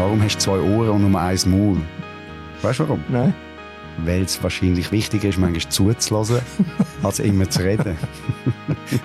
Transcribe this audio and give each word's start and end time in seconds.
Warum 0.00 0.22
hast 0.22 0.36
du 0.36 0.38
zwei 0.38 0.58
Ohren 0.58 1.04
und 1.04 1.10
nur 1.10 1.20
ein 1.20 1.38
Maul? 1.44 1.76
Weißt 2.62 2.78
du 2.78 2.84
warum? 2.84 3.04
Nein. 3.10 3.34
Weil 3.98 4.22
es 4.22 4.42
wahrscheinlich 4.42 4.90
wichtiger 4.92 5.28
ist, 5.28 5.36
manchmal 5.36 5.70
zuzulassen, 5.70 6.38
als 7.02 7.18
immer 7.18 7.50
zu 7.50 7.60
reden. 7.62 7.98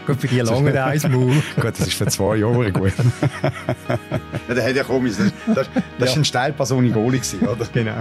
Gut, 0.07 0.21
für 0.21 0.27
die 0.29 0.39
lange 0.39 0.83
eins 0.85 1.05
Maul. 1.05 1.33
gut, 1.57 1.73
das 1.77 1.81
ist 1.81 1.95
für 1.95 2.07
zwei 2.07 2.37
Jahre 2.37 2.71
gut. 2.71 2.93
ja, 4.47 4.53
der 4.53 4.63
hat 4.63 4.73
ja 4.73 4.85
komisch. 4.85 5.15
Das, 5.17 5.33
das, 5.53 5.69
das 5.99 6.11
ja. 6.11 6.21
ein 6.21 6.23
Steilpass 6.23 6.71
ohne 6.71 6.89
Goalie, 6.91 7.19
oder? 7.41 7.67
Genau. 7.73 7.99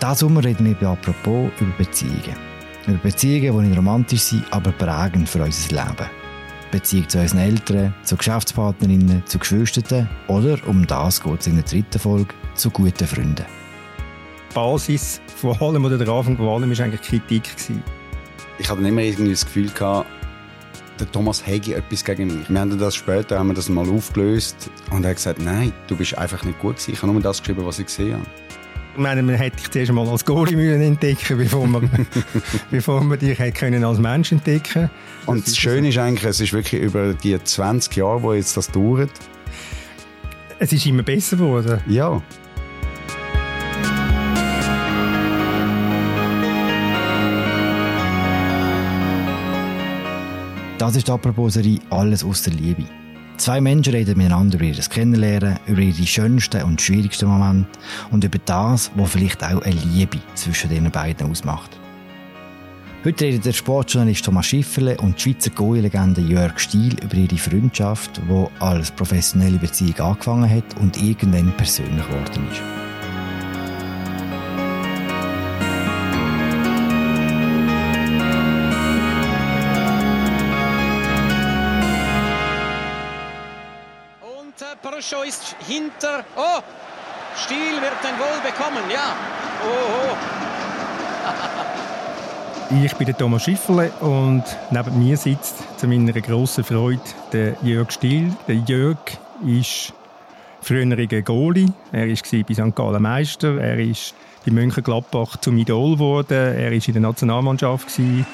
Diesen 0.00 0.14
Sommer 0.14 0.42
reden 0.42 0.64
wir 0.64 0.74
bei 0.76 0.86
«Apropos» 0.86 1.50
über 1.60 1.72
Beziehungen. 1.76 2.49
Über 2.90 2.98
Beziehungen, 2.98 3.62
die 3.62 3.68
nicht 3.68 3.78
romantisch 3.78 4.22
sind, 4.22 4.44
aber 4.52 4.72
prägend 4.72 5.28
für 5.28 5.44
unser 5.44 5.68
Leben. 5.70 6.10
Beziehung 6.72 7.08
zu 7.08 7.20
unseren 7.20 7.38
Eltern, 7.38 7.94
zu 8.02 8.16
Geschäftspartnerinnen, 8.16 9.24
zu 9.26 9.38
Geschwistern 9.38 10.08
oder, 10.26 10.58
um 10.66 10.84
das 10.86 11.22
geht 11.22 11.40
es 11.40 11.46
in 11.46 11.54
der 11.54 11.64
dritten 11.64 11.98
Folge, 12.00 12.34
zu 12.54 12.68
guten 12.70 13.06
Freunden. 13.06 13.46
Die 14.50 14.54
Basis 14.54 15.20
von 15.36 15.56
allem 15.60 15.84
oder 15.84 15.98
der 15.98 16.08
Anfang 16.08 16.36
von 16.36 16.48
allem 16.48 16.76
war 16.76 16.84
eigentlich 16.84 17.02
Kritik. 17.02 17.44
Gewesen. 17.44 17.82
Ich 18.58 18.68
hatte 18.68 18.80
immer 18.80 19.02
irgendwie 19.02 19.30
das 19.30 19.44
Gefühl, 19.44 19.70
gehabt, 19.70 20.08
der 20.98 21.10
Thomas 21.10 21.46
Hegi 21.46 21.74
etwas 21.74 22.04
gegen 22.04 22.26
mich. 22.26 22.50
Wir 22.50 22.60
haben 22.60 22.76
das 22.76 22.96
später 22.96 23.38
haben 23.38 23.48
wir 23.48 23.54
das 23.54 23.68
mal 23.68 23.88
aufgelöst 23.88 24.68
und 24.90 25.04
er 25.04 25.10
hat 25.10 25.16
gesagt, 25.16 25.40
nein, 25.40 25.72
du 25.86 25.96
bist 25.96 26.18
einfach 26.18 26.42
nicht 26.42 26.58
gut 26.58 26.74
gewesen. 26.74 26.92
Ich 26.92 27.02
habe 27.02 27.12
nur 27.12 27.22
das 27.22 27.38
geschrieben, 27.38 27.64
was 27.64 27.78
ich 27.78 27.86
gesehen 27.86 28.14
habe. 28.14 28.26
Ich 28.92 29.00
meine, 29.00 29.22
man 29.22 29.36
hätte 29.36 29.56
dich 29.56 29.70
zuerst 29.70 29.92
mal 29.92 30.06
als 30.08 30.24
Goalie 30.24 30.74
entdecken 30.74 31.38
bevor 31.38 31.66
man, 31.66 31.88
bevor 32.70 33.02
man 33.02 33.18
dich 33.18 33.38
können 33.54 33.84
als 33.84 33.98
Mensch 33.98 34.32
entdecken 34.32 34.90
Und 35.26 35.38
das, 35.38 35.46
das 35.46 35.58
Schöne 35.58 35.88
ist 35.88 35.98
eigentlich, 35.98 36.24
es 36.24 36.40
ist 36.40 36.52
wirklich 36.52 36.82
über 36.82 37.14
die 37.14 37.42
20 37.42 37.96
Jahre, 37.96 38.22
wo 38.22 38.32
jetzt 38.32 38.56
das 38.56 38.70
dauert. 38.70 39.10
Es 40.58 40.72
ist 40.72 40.84
immer 40.86 41.02
besser 41.02 41.36
geworden. 41.36 41.80
Ja. 41.86 42.20
Das 50.78 50.96
ist 50.96 51.06
die 51.06 51.12
Apropos-Serie 51.12 51.78
«Alles 51.90 52.24
aus 52.24 52.42
der 52.42 52.54
Liebe». 52.54 52.84
Zwei 53.40 53.62
Menschen 53.62 53.94
reden 53.94 54.18
miteinander 54.18 54.56
über 54.56 54.66
ihr 54.66 54.74
Kennenlernen, 54.74 55.58
über 55.66 55.80
ihre 55.80 56.06
schönsten 56.06 56.62
und 56.62 56.78
schwierigsten 56.78 57.26
Momente 57.26 57.70
und 58.10 58.22
über 58.22 58.38
das, 58.44 58.90
was 58.96 59.12
vielleicht 59.12 59.42
auch 59.42 59.62
eine 59.62 59.80
Liebe 59.94 60.18
zwischen 60.34 60.68
den 60.68 60.90
beiden 60.90 61.30
ausmacht. 61.30 61.70
Heute 63.02 63.24
reden 63.24 63.40
der 63.40 63.54
Sportjournalist 63.54 64.26
Thomas 64.26 64.44
Schifferle 64.44 64.98
und 64.98 65.16
die 65.16 65.22
Schweizer 65.22 65.52
Goalie-Legende 65.52 66.20
Jörg 66.20 66.58
Stiel 66.58 66.94
über 67.02 67.14
ihre 67.14 67.38
Freundschaft, 67.38 68.20
die 68.28 68.62
als 68.62 68.90
professionelle 68.90 69.56
Beziehung 69.56 69.98
angefangen 70.00 70.50
hat 70.50 70.76
und 70.78 71.02
irgendwann 71.02 71.50
persönlich 71.56 72.06
geworden 72.06 72.46
ist. 72.52 72.79
Ist 85.90 86.02
hinter. 86.02 86.24
Oh, 86.36 86.60
Stiel 87.36 87.80
wird 87.80 88.02
den 88.02 88.18
Wohl 88.18 88.40
bekommen, 88.42 88.90
ja. 88.92 89.14
Oh, 89.64 90.14
oh. 92.70 92.84
ich 92.84 92.94
bin 92.94 93.06
der 93.06 93.16
Thomas 93.16 93.44
Schifferle 93.44 93.90
und 94.00 94.44
neben 94.70 94.98
mir 94.98 95.16
sitzt 95.16 95.56
zu 95.78 95.86
meiner 95.86 96.12
grossen 96.12 96.64
Freude 96.64 97.00
der 97.32 97.56
Jörg 97.62 97.90
Stiel. 97.90 98.34
Der 98.48 98.56
Jörg 98.56 98.98
ist 99.46 99.92
früheriger 100.62 101.22
Goalie. 101.22 101.72
Er 101.92 102.08
war 102.08 102.44
bei 102.46 102.54
St. 102.54 102.74
Gallen 102.74 103.02
Meister. 103.02 103.60
Er 103.60 103.78
ist 103.78 104.14
bei 104.44 104.52
Mönchengladbach 104.52 105.36
zum 105.38 105.56
Idol 105.58 105.94
geworden. 105.94 106.56
Er 106.56 106.70
war 106.70 106.72
in 106.72 106.92
der 106.92 107.00
Nationalmannschaft. 107.00 107.96
Die 107.98 108.24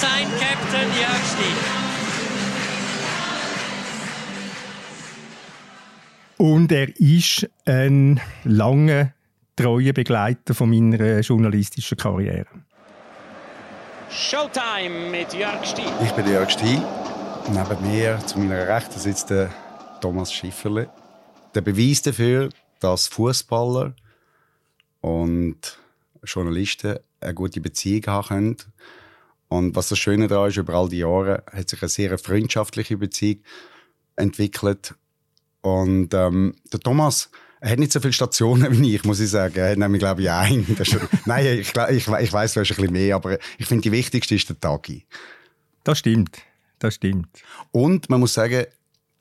sein 0.00 0.28
Captain 0.38 0.88
Jörg 0.96 1.22
Stiel. 1.32 1.58
Und 6.36 6.70
er 6.70 6.88
ist 7.00 7.50
ein 7.64 8.20
langer, 8.44 9.12
treuer 9.56 9.92
Begleiter 9.92 10.54
von 10.54 10.70
meiner 10.70 11.18
journalistischen 11.20 11.98
Karriere. 11.98 12.46
Showtime 14.08 15.10
mit 15.10 15.34
Jörg 15.34 15.64
Stiel. 15.64 15.90
Ich 16.04 16.12
bin 16.12 16.28
Jörg 16.28 16.48
Stiel. 16.48 16.80
Neben 17.50 17.90
mir 17.90 18.18
zu 18.24 18.38
meiner 18.38 18.68
Rechten 18.68 19.00
sitzt 19.00 19.30
der 19.30 19.50
Thomas 20.00 20.32
Schifferle. 20.32 20.88
Der 21.56 21.60
Beweis 21.62 22.02
dafür, 22.02 22.50
dass 22.78 23.08
Fußballer 23.08 23.94
und 25.00 25.78
Journalisten 26.22 26.98
eine 27.20 27.34
gute 27.34 27.60
Beziehung 27.60 28.06
haben 28.06 28.28
können. 28.28 28.56
Und 29.48 29.74
was 29.76 29.88
das 29.88 29.98
Schöne 29.98 30.28
daran 30.28 30.50
ist, 30.50 30.58
über 30.58 30.74
all 30.74 30.88
die 30.88 30.98
Jahre 30.98 31.42
hat 31.50 31.70
sich 31.70 31.82
eine 31.82 31.88
sehr 31.88 32.18
freundschaftliche 32.18 32.96
Beziehung 32.96 33.42
entwickelt. 34.16 34.94
Und 35.62 36.12
ähm, 36.12 36.54
der 36.72 36.80
Thomas, 36.80 37.30
er 37.60 37.70
hat 37.70 37.78
nicht 37.78 37.92
so 37.92 38.00
viele 38.00 38.12
Stationen 38.12 38.70
wie 38.80 38.94
ich, 38.94 39.04
muss 39.04 39.20
ich 39.20 39.30
sagen. 39.30 39.56
Er 39.56 39.70
hat 39.70 39.78
nämlich, 39.78 40.00
glaube 40.00 40.22
ich, 40.22 40.30
einen. 40.30 40.76
Nein, 41.24 41.58
ich, 41.60 41.74
ich, 41.74 42.08
ich 42.08 42.32
weiß, 42.32 42.54
du 42.54 42.60
hast 42.60 42.70
ein 42.70 42.76
bisschen 42.76 42.92
mehr, 42.92 43.16
aber 43.16 43.38
ich 43.58 43.66
finde, 43.66 43.82
die 43.82 43.92
wichtigste 43.92 44.34
ist 44.34 44.48
der 44.48 44.60
Tagi. 44.60 45.06
Das 45.84 45.98
stimmt. 45.98 46.38
Das 46.78 46.94
stimmt. 46.94 47.28
Und 47.72 48.08
man 48.10 48.20
muss 48.20 48.34
sagen, 48.34 48.66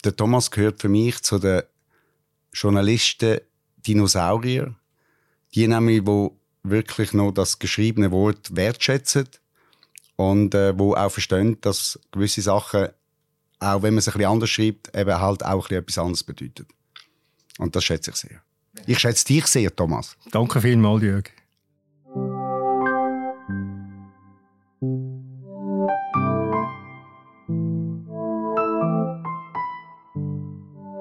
der 0.04 0.16
Thomas 0.16 0.52
gehört 0.52 0.82
für 0.82 0.90
mich 0.90 1.22
zu 1.24 1.40
den 1.40 1.64
Journalisten 2.54 3.40
Dinosaurier. 3.78 4.76
Die 5.56 5.68
nämlich, 5.68 6.04
die 6.04 6.30
wirklich 6.64 7.14
noch 7.14 7.32
das 7.32 7.58
geschriebene 7.58 8.12
Wort 8.12 8.56
wertschätzen 8.56 9.28
und 10.18 10.54
äh, 10.54 10.78
wo 10.78 10.94
auch 10.96 11.12
verstehen, 11.12 11.58
dass 11.62 11.98
gewisse 12.12 12.42
Sachen, 12.42 12.90
auch 13.60 13.82
wenn 13.84 13.94
man 13.94 14.00
es 14.00 14.08
ein 14.10 14.14
bisschen 14.14 14.32
anders 14.32 14.50
schreibt, 14.50 14.96
eben 14.96 15.22
halt 15.22 15.46
auch 15.46 15.70
ein 15.70 15.78
etwas 15.78 15.98
anderes 15.98 16.24
bedeutet. 16.24 16.68
Und 17.60 17.76
das 17.76 17.86
schätze 17.86 18.12
ich 18.12 18.18
sehr. 18.18 18.42
Ich 18.86 19.00
schätze 19.00 19.26
dich 19.26 19.46
sehr, 19.48 19.76
Thomas. 19.76 20.18
Danke 20.32 20.60
vielmals, 20.60 21.04
Jörg. 21.04 21.26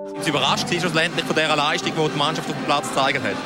Sind 0.06 0.24
Sie 0.24 0.30
überrascht 0.30 0.68
schlussendlich 0.68 1.24
von 1.24 1.36
dieser 1.36 1.56
Leistung, 1.56 1.92
die 1.96 2.12
die 2.12 2.18
Mannschaft 2.18 2.48
auf 2.48 2.56
dem 2.56 2.64
Platz 2.64 2.88
gezeigt 2.88 3.22
hat? 3.22 3.36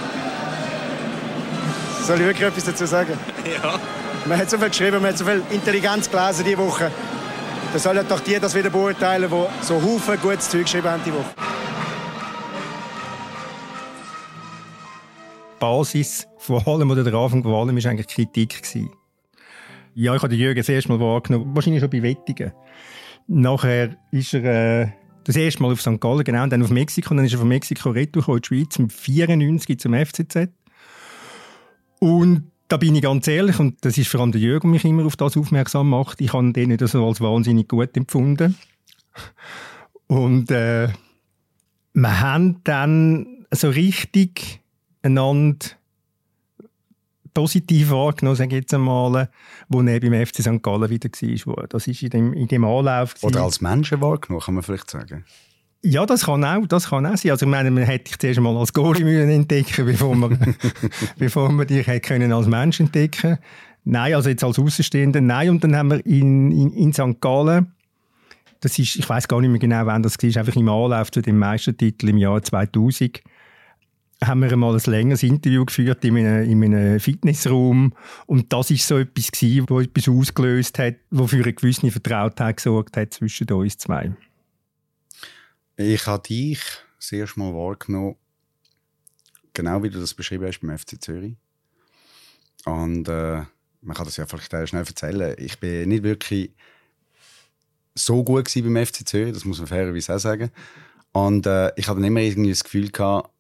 Soll 2.07 2.21
ich 2.21 2.27
wirklich 2.27 2.49
etwas 2.49 2.65
dazu 2.65 2.87
sagen? 2.87 3.19
ja. 3.63 3.79
Man 4.27 4.39
hat 4.39 4.51
so 4.51 4.59
viel 4.59 4.69
geschrieben, 4.69 5.01
man 5.01 5.11
hat 5.11 5.19
so 5.19 5.25
viel 5.25 5.43
Intelligenz 5.51 6.11
gelesen 6.11 6.45
diese 6.45 6.59
Woche. 6.59 6.91
Da 7.73 7.79
sollen 7.79 8.07
doch 8.09 8.21
die 8.21 8.39
das 8.39 8.55
wieder 8.55 8.71
beurteilen, 8.71 9.31
die 9.31 9.65
so 9.65 9.83
Haufen 9.83 10.21
gutes 10.21 10.51
Zeug 10.51 10.63
geschrieben 10.63 10.89
haben 10.89 11.03
diese 11.05 11.17
Woche. 11.17 11.35
Basis 15.59 16.27
von 16.39 16.67
allem 16.67 16.91
oder 16.91 17.05
der 17.05 17.15
Anfang 17.15 17.43
von 17.43 17.55
allem 17.55 17.77
war 17.77 17.91
eigentlich 17.91 18.09
Kritik. 18.09 18.63
Gewesen. 18.63 18.91
Ja, 19.95 20.15
ich 20.15 20.23
habe 20.23 20.35
Jürgen 20.35 20.61
das 20.61 20.69
erste 20.69 20.91
Mal 20.91 21.01
wahrgenommen, 21.01 21.55
wahrscheinlich 21.55 21.81
schon 21.81 21.91
bei 21.91 22.03
Wettigen. 22.03 22.53
Nachher 23.27 23.97
ist 24.11 24.35
er 24.35 24.83
äh, 24.83 24.89
das 25.25 25.37
erste 25.37 25.63
Mal 25.63 25.73
auf 25.73 25.81
St. 25.81 26.01
Gallen, 26.01 26.25
genau, 26.25 26.43
und 26.43 26.51
dann 26.51 26.63
auf 26.63 26.71
Mexiko, 26.71 27.11
und 27.11 27.19
dann 27.19 27.27
ist 27.27 27.33
er 27.33 27.39
von 27.39 27.49
Mexiko 27.49 27.91
retour 27.91 28.27
in 28.29 28.41
die 28.41 28.47
Schweiz 28.47 28.79
mit 28.79 28.93
94 28.93 29.79
zum 29.79 29.95
FCZ. 29.95 30.49
Und 31.99 32.50
da 32.71 32.77
bin 32.77 32.95
ich 32.95 33.03
ganz 33.03 33.27
ehrlich, 33.27 33.59
und 33.59 33.85
das 33.85 33.99
ist 33.99 34.09
vor 34.09 34.21
allem 34.21 34.31
der 34.31 34.41
Jürgen, 34.41 34.69
der 34.69 34.71
mich 34.71 34.85
immer 34.85 35.05
auf 35.05 35.17
das 35.17 35.37
aufmerksam 35.37 35.91
macht, 35.91 36.21
ich 36.21 36.33
habe 36.33 36.53
den 36.53 36.69
nicht 36.69 36.87
so 36.87 37.07
als 37.07 37.21
wahnsinnig 37.21 37.69
gut 37.69 37.97
empfunden. 37.97 38.57
Und 40.07 40.51
äh, 40.53 40.89
wir 41.93 42.21
haben 42.21 42.61
dann 42.63 43.45
so 43.51 43.71
richtig 43.71 44.61
einander 45.03 45.67
positiv 47.35 47.91
wahrgenommen, 47.91 48.37
sage 48.37 48.57
ich 48.57 48.63
jetzt 48.63 48.75
einmal, 48.75 49.31
wo 49.69 49.83
er 49.83 50.01
beim 50.01 50.27
FC 50.27 50.37
St. 50.37 50.63
Gallen 50.63 50.91
wieder 50.91 51.11
war. 51.47 51.67
Das 51.67 51.89
war 51.89 52.03
in 52.03 52.11
dem, 52.11 52.33
in 52.35 52.49
dem 52.49 52.65
Anlauf. 52.65 53.17
Oder 53.23 53.43
als 53.43 53.61
Menschen 53.61 54.01
wahrgenommen, 54.01 54.45
kann 54.45 54.55
man 54.55 54.63
vielleicht 54.63 54.91
sagen. 54.91 55.25
Ja, 55.83 56.05
das 56.05 56.27
kann 56.27 56.45
auch, 56.45 56.67
das 56.67 56.91
kann 56.91 57.07
auch 57.07 57.17
sein. 57.17 57.33
Also 57.33 57.47
ich 57.47 57.51
meine, 57.51 57.71
man 57.71 57.85
hätte 57.85 58.05
dich 58.05 58.19
zuerst 58.19 58.41
mal 58.41 58.57
als 58.57 58.73
Goalie 58.73 59.23
entdecken 59.23 59.87
bevor 59.87 60.15
man, 60.15 60.57
bevor 61.19 61.51
man 61.51 61.67
dich 61.67 61.87
hätte 61.87 62.01
können 62.01 62.33
als 62.33 62.47
Mensch 62.47 62.81
entdecken 62.81 63.39
Nein, 63.85 64.15
also 64.15 64.29
jetzt 64.29 64.45
als 64.45 64.59
Außenstehender, 64.59 65.21
nein. 65.21 65.51
Und 65.51 65.65
dann 65.65 65.77
haben 65.77 65.91
wir 65.91 66.05
in, 66.05 66.51
in, 66.53 66.73
in 66.73 66.93
St. 66.93 67.21
Gallen, 67.21 67.73
das 68.61 68.79
ist, 68.79 68.97
ich 68.97 69.09
weiß 69.09 69.27
gar 69.27 69.41
nicht 69.41 69.51
mehr 69.51 69.59
genau, 69.59 69.87
wann 69.87 70.03
das 70.03 70.23
war, 70.23 70.41
einfach 70.41 70.57
im 70.57 70.69
Anlauf 70.69 71.11
zu 71.11 71.23
dem 71.23 71.39
Meistertitel 71.39 72.11
im 72.11 72.19
Jahr 72.19 72.43
2000, 72.43 73.23
haben 74.23 74.43
wir 74.43 74.53
einmal 74.53 74.75
ein 74.75 74.83
längeres 74.85 75.23
Interview 75.23 75.65
geführt 75.65 76.05
in 76.05 76.19
einem, 76.19 76.63
in 76.63 76.75
einem 76.75 77.01
Fitnessraum 77.01 77.95
und 78.27 78.53
das 78.53 78.71
ist 78.71 78.87
so 78.87 78.99
etwas 78.99 79.33
gewesen, 79.33 79.65
wo 79.69 79.81
etwas 79.81 80.11
ausgelöst 80.11 80.79
hat, 80.79 80.97
wo 81.11 81.27
für 81.27 81.43
eine 81.43 81.55
gewisse 81.55 81.91
Vertrautheit 81.91 82.59
gesorgt 82.59 82.99
hat 82.99 83.15
zwischen 83.15 83.51
uns 83.51 83.79
zwei. 83.79 84.13
Ich 85.83 86.07
habe 86.07 86.23
dich 86.23 86.61
das 86.99 87.11
erste 87.11 87.41
Mal 87.41 87.55
wahrgenommen, 87.55 88.17
genau 89.55 89.83
wie 89.83 89.89
du 89.89 89.99
das 89.99 90.13
beschrieben 90.13 90.47
hast 90.47 90.61
beim 90.61 90.77
FC 90.77 91.03
Zürich. 91.03 91.37
Und 92.67 93.09
äh, 93.09 93.45
man 93.81 93.97
kann 93.97 94.05
das 94.05 94.19
ja 94.19 94.27
vielleicht 94.27 94.69
schnell 94.69 94.85
erzählen. 94.85 95.35
Ich 95.39 95.59
bin 95.59 95.89
nicht 95.89 96.03
wirklich 96.03 96.51
so 97.95 98.23
gut 98.23 98.53
beim 98.55 98.85
FC 98.85 99.09
Zürich, 99.09 99.33
das 99.33 99.47
muss 99.47 99.57
man 99.57 99.69
fairerweise 99.69 100.15
auch 100.15 100.19
sagen. 100.19 100.51
Und 101.13 101.47
äh, 101.47 101.73
ich 101.77 101.89
hatte 101.89 102.05
immer 102.05 102.21
irgendwie 102.21 102.51
das 102.51 102.63
Gefühl 102.63 102.91
gehabt, 102.91 103.31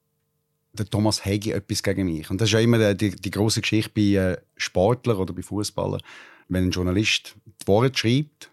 der 0.72 0.88
Thomas 0.88 1.22
Hegi 1.22 1.52
etwas 1.52 1.82
gegen 1.82 2.06
mich. 2.06 2.30
Und 2.30 2.40
das 2.40 2.48
ist 2.48 2.54
ja 2.54 2.60
immer 2.60 2.94
die, 2.94 3.16
die 3.16 3.30
große 3.30 3.60
Geschichte 3.60 3.90
bei 3.94 4.14
äh, 4.14 4.38
Sportlern 4.56 5.18
oder 5.18 5.34
bei 5.34 5.42
Fußballern. 5.42 6.00
Wenn 6.48 6.64
ein 6.64 6.70
Journalist 6.70 7.34
die 7.44 7.66
Worte 7.66 7.98
schreibt, 7.98 8.50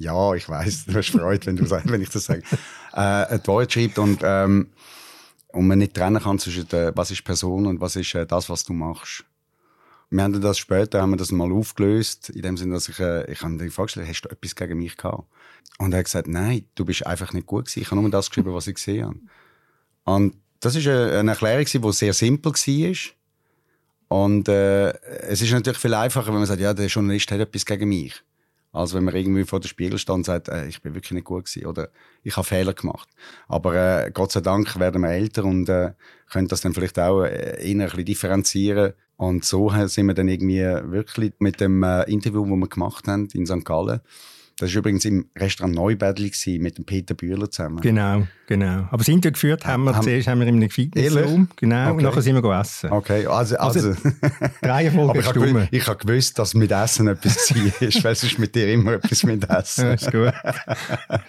ja, 0.00 0.34
ich 0.34 0.48
weiß, 0.48 0.86
du 0.86 0.94
hast 0.94 1.10
Freude, 1.10 1.46
wenn, 1.46 1.56
du, 1.56 1.70
wenn 1.70 2.00
ich 2.00 2.08
das 2.08 2.24
sage, 2.24 2.42
äh, 2.94 3.38
die 3.38 3.46
Worte 3.46 3.72
schreibt 3.72 3.98
und, 3.98 4.20
ähm, 4.24 4.68
und 5.48 5.66
man 5.66 5.78
nicht 5.78 5.94
trennen 5.94 6.22
kann 6.22 6.38
zwischen 6.38 6.68
äh, 6.72 6.92
was 6.96 7.10
ist 7.10 7.22
Person 7.22 7.66
und 7.66 7.80
was 7.80 7.96
ist 7.96 8.14
äh, 8.14 8.26
das, 8.26 8.48
was 8.48 8.64
du 8.64 8.72
machst. 8.72 9.24
Wir 10.08 10.24
haben 10.24 10.40
das 10.40 10.58
später 10.58 11.02
haben 11.02 11.10
wir 11.10 11.18
das 11.18 11.30
mal 11.30 11.52
aufgelöst, 11.52 12.30
in 12.30 12.42
dem 12.42 12.56
Sinne, 12.56 12.74
dass 12.74 12.88
ich, 12.88 12.98
äh, 12.98 13.30
ich 13.30 13.42
habe 13.42 13.58
die 13.58 13.68
Frage 13.68 13.86
gestellt, 13.86 14.08
hast 14.08 14.22
du 14.22 14.30
etwas 14.30 14.56
gegen 14.56 14.78
mich 14.78 14.96
gehabt? 14.96 15.24
Und 15.78 15.92
er 15.92 15.98
hat 15.98 16.06
gesagt, 16.06 16.28
nein, 16.28 16.64
du 16.74 16.84
bist 16.86 17.06
einfach 17.06 17.32
nicht 17.34 17.46
gut 17.46 17.66
gewesen. 17.66 17.80
Ich 17.82 17.90
habe 17.90 18.00
nur 18.00 18.10
das 18.10 18.30
geschrieben, 18.30 18.54
was 18.54 18.66
ich 18.66 18.76
gesehen 18.76 19.06
habe. 19.06 19.18
Und 20.04 20.34
das 20.60 20.76
ist 20.76 20.86
eine 20.88 21.30
Erklärung, 21.30 21.64
die 21.64 21.92
sehr 21.92 22.14
simpel 22.14 22.52
war. 22.52 22.96
Und 24.08 24.48
äh, 24.48 24.90
es 25.28 25.42
ist 25.42 25.52
natürlich 25.52 25.78
viel 25.78 25.94
einfacher, 25.94 26.28
wenn 26.28 26.34
man 26.34 26.46
sagt, 26.46 26.60
ja, 26.60 26.74
der 26.74 26.86
Journalist 26.86 27.30
hat 27.30 27.40
etwas 27.40 27.64
gegen 27.64 27.88
mich. 27.88 28.22
Als 28.72 28.94
wenn 28.94 29.04
man 29.04 29.16
irgendwie 29.16 29.44
vor 29.44 29.60
dem 29.60 29.68
Spiegel 29.68 29.98
stand 29.98 30.18
und 30.18 30.24
sagt, 30.26 30.48
äh, 30.48 30.66
ich 30.66 30.80
bin 30.80 30.94
wirklich 30.94 31.12
nicht 31.12 31.24
gut 31.24 31.46
gewesen 31.46 31.66
oder 31.66 31.88
ich 32.22 32.36
habe 32.36 32.46
Fehler 32.46 32.72
gemacht. 32.72 33.08
Aber 33.48 33.74
äh, 33.74 34.10
Gott 34.12 34.32
sei 34.32 34.40
Dank 34.40 34.78
werden 34.78 35.02
wir 35.02 35.10
älter 35.10 35.44
und 35.44 35.68
äh, 35.68 35.92
können 36.30 36.48
das 36.48 36.60
dann 36.60 36.72
vielleicht 36.72 36.98
auch 36.98 37.24
äh, 37.24 37.58
ein 37.62 37.78
bisschen 37.78 38.04
differenzieren. 38.04 38.92
Und 39.16 39.44
so 39.44 39.70
sind 39.86 40.06
wir 40.06 40.14
dann 40.14 40.28
irgendwie 40.28 40.60
wirklich 40.62 41.32
mit 41.40 41.60
dem 41.60 41.82
äh, 41.82 42.04
Interview, 42.04 42.44
das 42.44 42.56
wir 42.56 42.68
gemacht 42.68 43.06
haben 43.06 43.28
in 43.34 43.44
St. 43.44 43.64
Gallen, 43.64 44.00
das 44.60 44.74
war 44.74 44.80
übrigens 44.80 45.06
im 45.06 45.26
Restaurant 45.38 45.74
Neubädli 45.74 46.30
mit 46.58 46.76
dem 46.76 46.84
Peter 46.84 47.14
Bühler 47.14 47.50
zusammen. 47.50 47.80
Genau, 47.80 48.26
genau. 48.46 48.86
Aber 48.90 48.98
das 48.98 49.08
Interview 49.08 49.32
geführt 49.32 49.64
haben 49.64 49.84
wir, 49.84 49.96
haben, 49.96 50.02
zuerst 50.02 50.28
haben 50.28 50.40
wir 50.40 50.46
in 50.48 50.56
einem 50.56 50.68
Fitnessraum. 50.68 51.48
Genau, 51.56 51.84
okay. 51.84 51.96
und 51.96 52.02
nachher 52.02 52.20
sind 52.20 52.42
wir 52.42 52.60
essen. 52.60 52.90
Okay, 52.90 53.26
also... 53.26 53.56
also, 53.56 53.88
also 53.88 54.10
Reihenfolge 54.62 55.20
ich 55.20 55.26
habe 55.26 55.68
ich 55.70 55.86
habe 55.86 56.04
gewusst, 56.04 56.38
dass 56.38 56.52
mit 56.52 56.70
Essen 56.70 57.08
etwas 57.08 57.50
war, 57.54 58.04
weil 58.04 58.12
es 58.12 58.22
ist 58.22 58.38
mit 58.38 58.54
dir 58.54 58.70
immer 58.70 58.92
etwas 58.92 59.22
mit 59.22 59.48
Essen. 59.48 59.86
Ja, 59.86 59.92
ist 59.94 60.12
gut. 60.12 60.34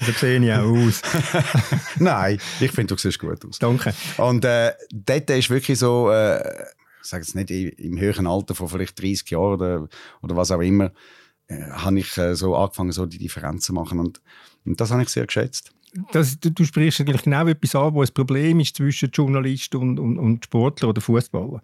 So 0.01 0.11
sehe 0.11 0.39
ich 0.39 0.51
auch 0.51 0.65
aus. 0.65 1.01
Nein, 1.99 2.37
ich 2.59 2.71
finde, 2.71 2.93
du 2.93 2.99
siehst 2.99 3.19
gut 3.19 3.45
aus. 3.45 3.59
Danke. 3.59 3.93
Und 4.17 4.43
äh, 4.43 4.73
dort 4.91 5.29
ist 5.29 5.49
wirklich 5.49 5.79
so... 5.79 6.11
Äh, 6.11 6.65
ich 7.01 7.07
sage 7.07 7.23
jetzt 7.23 7.35
nicht 7.35 7.49
im 7.49 7.99
höheren 7.99 8.27
Alter 8.27 8.53
von 8.53 8.67
vielleicht 8.67 9.01
30 9.01 9.29
Jahren 9.31 9.53
oder, 9.53 9.87
oder 10.21 10.35
was 10.35 10.51
auch 10.51 10.61
immer, 10.61 10.91
äh, 11.51 11.71
habe 11.71 11.99
ich 11.99 12.17
äh, 12.17 12.35
so 12.35 12.55
angefangen, 12.55 12.91
so 12.91 13.05
die 13.05 13.17
Differenzen 13.17 13.61
zu 13.61 13.73
machen. 13.73 13.99
Und, 13.99 14.21
und 14.65 14.79
das 14.79 14.91
habe 14.91 15.03
ich 15.03 15.09
sehr 15.09 15.25
geschätzt. 15.25 15.71
Das, 16.13 16.39
du, 16.39 16.49
du, 16.51 16.63
sprichst 16.63 17.01
eigentlich 17.01 17.23
genau 17.23 17.45
etwas 17.47 17.75
an, 17.75 17.93
wo 17.93 18.01
ein 18.01 18.07
Problem 18.13 18.61
ist 18.61 18.77
zwischen 18.77 19.11
Journalist 19.11 19.75
und, 19.75 19.99
und, 19.99 20.17
und 20.17 20.45
Sportler 20.45 20.87
oder 20.87 21.01
Fußballer. 21.01 21.61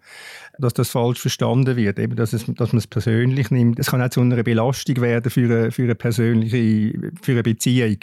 Dass 0.58 0.74
das 0.74 0.90
falsch 0.90 1.20
verstanden 1.20 1.76
wird, 1.76 1.98
eben, 1.98 2.14
dass, 2.14 2.34
es, 2.34 2.44
dass 2.44 2.72
man 2.72 2.78
es 2.78 2.86
persönlich 2.86 3.50
nimmt. 3.50 3.78
Es 3.78 3.90
kann 3.90 4.02
auch 4.02 4.10
zu 4.10 4.20
einer 4.20 4.42
Belastung 4.42 5.00
werden 5.00 5.30
für 5.30 5.44
eine, 5.44 5.72
für 5.72 5.84
eine 5.84 5.94
persönliche 5.94 7.12
für 7.22 7.32
eine 7.32 7.42
Beziehung. 7.42 7.98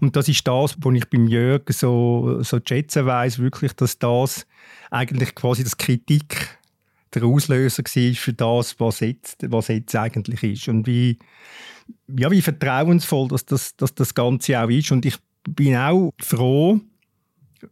Und 0.00 0.16
das 0.16 0.28
ist 0.28 0.46
das, 0.46 0.76
was 0.78 0.94
ich 0.94 1.08
beim 1.08 1.28
Jörg 1.28 1.62
so, 1.68 2.42
so 2.42 2.58
schätzen 2.66 3.06
weiss, 3.06 3.38
wirklich, 3.38 3.74
dass 3.74 3.98
das 3.98 4.46
eigentlich 4.90 5.34
quasi 5.36 5.62
das 5.62 5.76
Kritik 5.76 6.58
der 7.14 7.24
Auslöser 7.24 7.82
war 7.82 8.14
für 8.14 8.32
das, 8.32 8.80
was 8.80 9.00
jetzt, 9.00 9.50
was 9.50 9.68
jetzt 9.68 9.94
eigentlich 9.94 10.42
ist. 10.42 10.68
Und 10.68 10.86
wie, 10.86 11.18
ja, 12.08 12.30
wie 12.30 12.42
vertrauensvoll 12.42 13.28
dass 13.28 13.46
das, 13.46 13.76
dass 13.76 13.94
das 13.94 14.14
Ganze 14.14 14.60
auch 14.60 14.68
ist. 14.68 14.92
Und 14.92 15.06
ich 15.06 15.16
bin 15.48 15.76
auch 15.76 16.12
froh, 16.20 16.80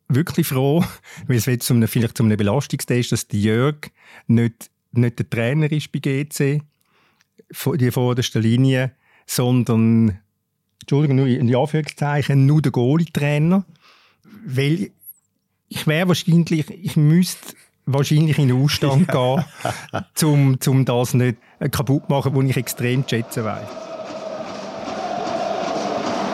wirklich 0.09 0.47
froh, 0.47 0.85
weil 1.27 1.37
es 1.37 1.47
wird 1.47 1.63
zum, 1.63 1.87
vielleicht 1.87 2.17
zu 2.17 2.23
einem 2.23 2.37
Belastungstest, 2.37 3.13
dass 3.13 3.29
Jörg 3.43 3.91
nicht, 4.27 4.71
nicht 4.93 5.19
der 5.19 5.29
Trainer 5.29 5.71
ist 5.71 5.93
bei 5.93 5.99
GC, 5.99 6.63
die 7.79 7.91
vorderste 7.91 8.41
Linie, 8.41 8.93
sondern, 9.27 10.19
Entschuldigung, 10.81 11.17
nur 11.17 11.27
in 11.27 11.55
Anführungszeichen, 11.55 12.47
nur 12.47 12.63
der 12.63 12.73
Goalie-Trainer. 12.73 13.65
Weil 14.45 14.91
ich 15.69 15.87
wäre 15.87 16.09
wahrscheinlich, 16.09 16.69
ich 16.71 16.97
müsste 16.97 17.55
wahrscheinlich 17.87 18.39
in 18.39 18.49
den 18.49 18.63
Ausstand 18.63 19.09
gehen, 19.13 19.45
um 20.23 20.61
zum 20.61 20.85
das 20.85 21.15
nicht 21.15 21.39
kaputt 21.71 22.05
zu 22.07 22.13
machen, 22.13 22.35
was 22.35 22.45
ich 22.45 22.57
extrem 22.57 23.05
schätzen 23.09 23.45
weiß. 23.45 23.69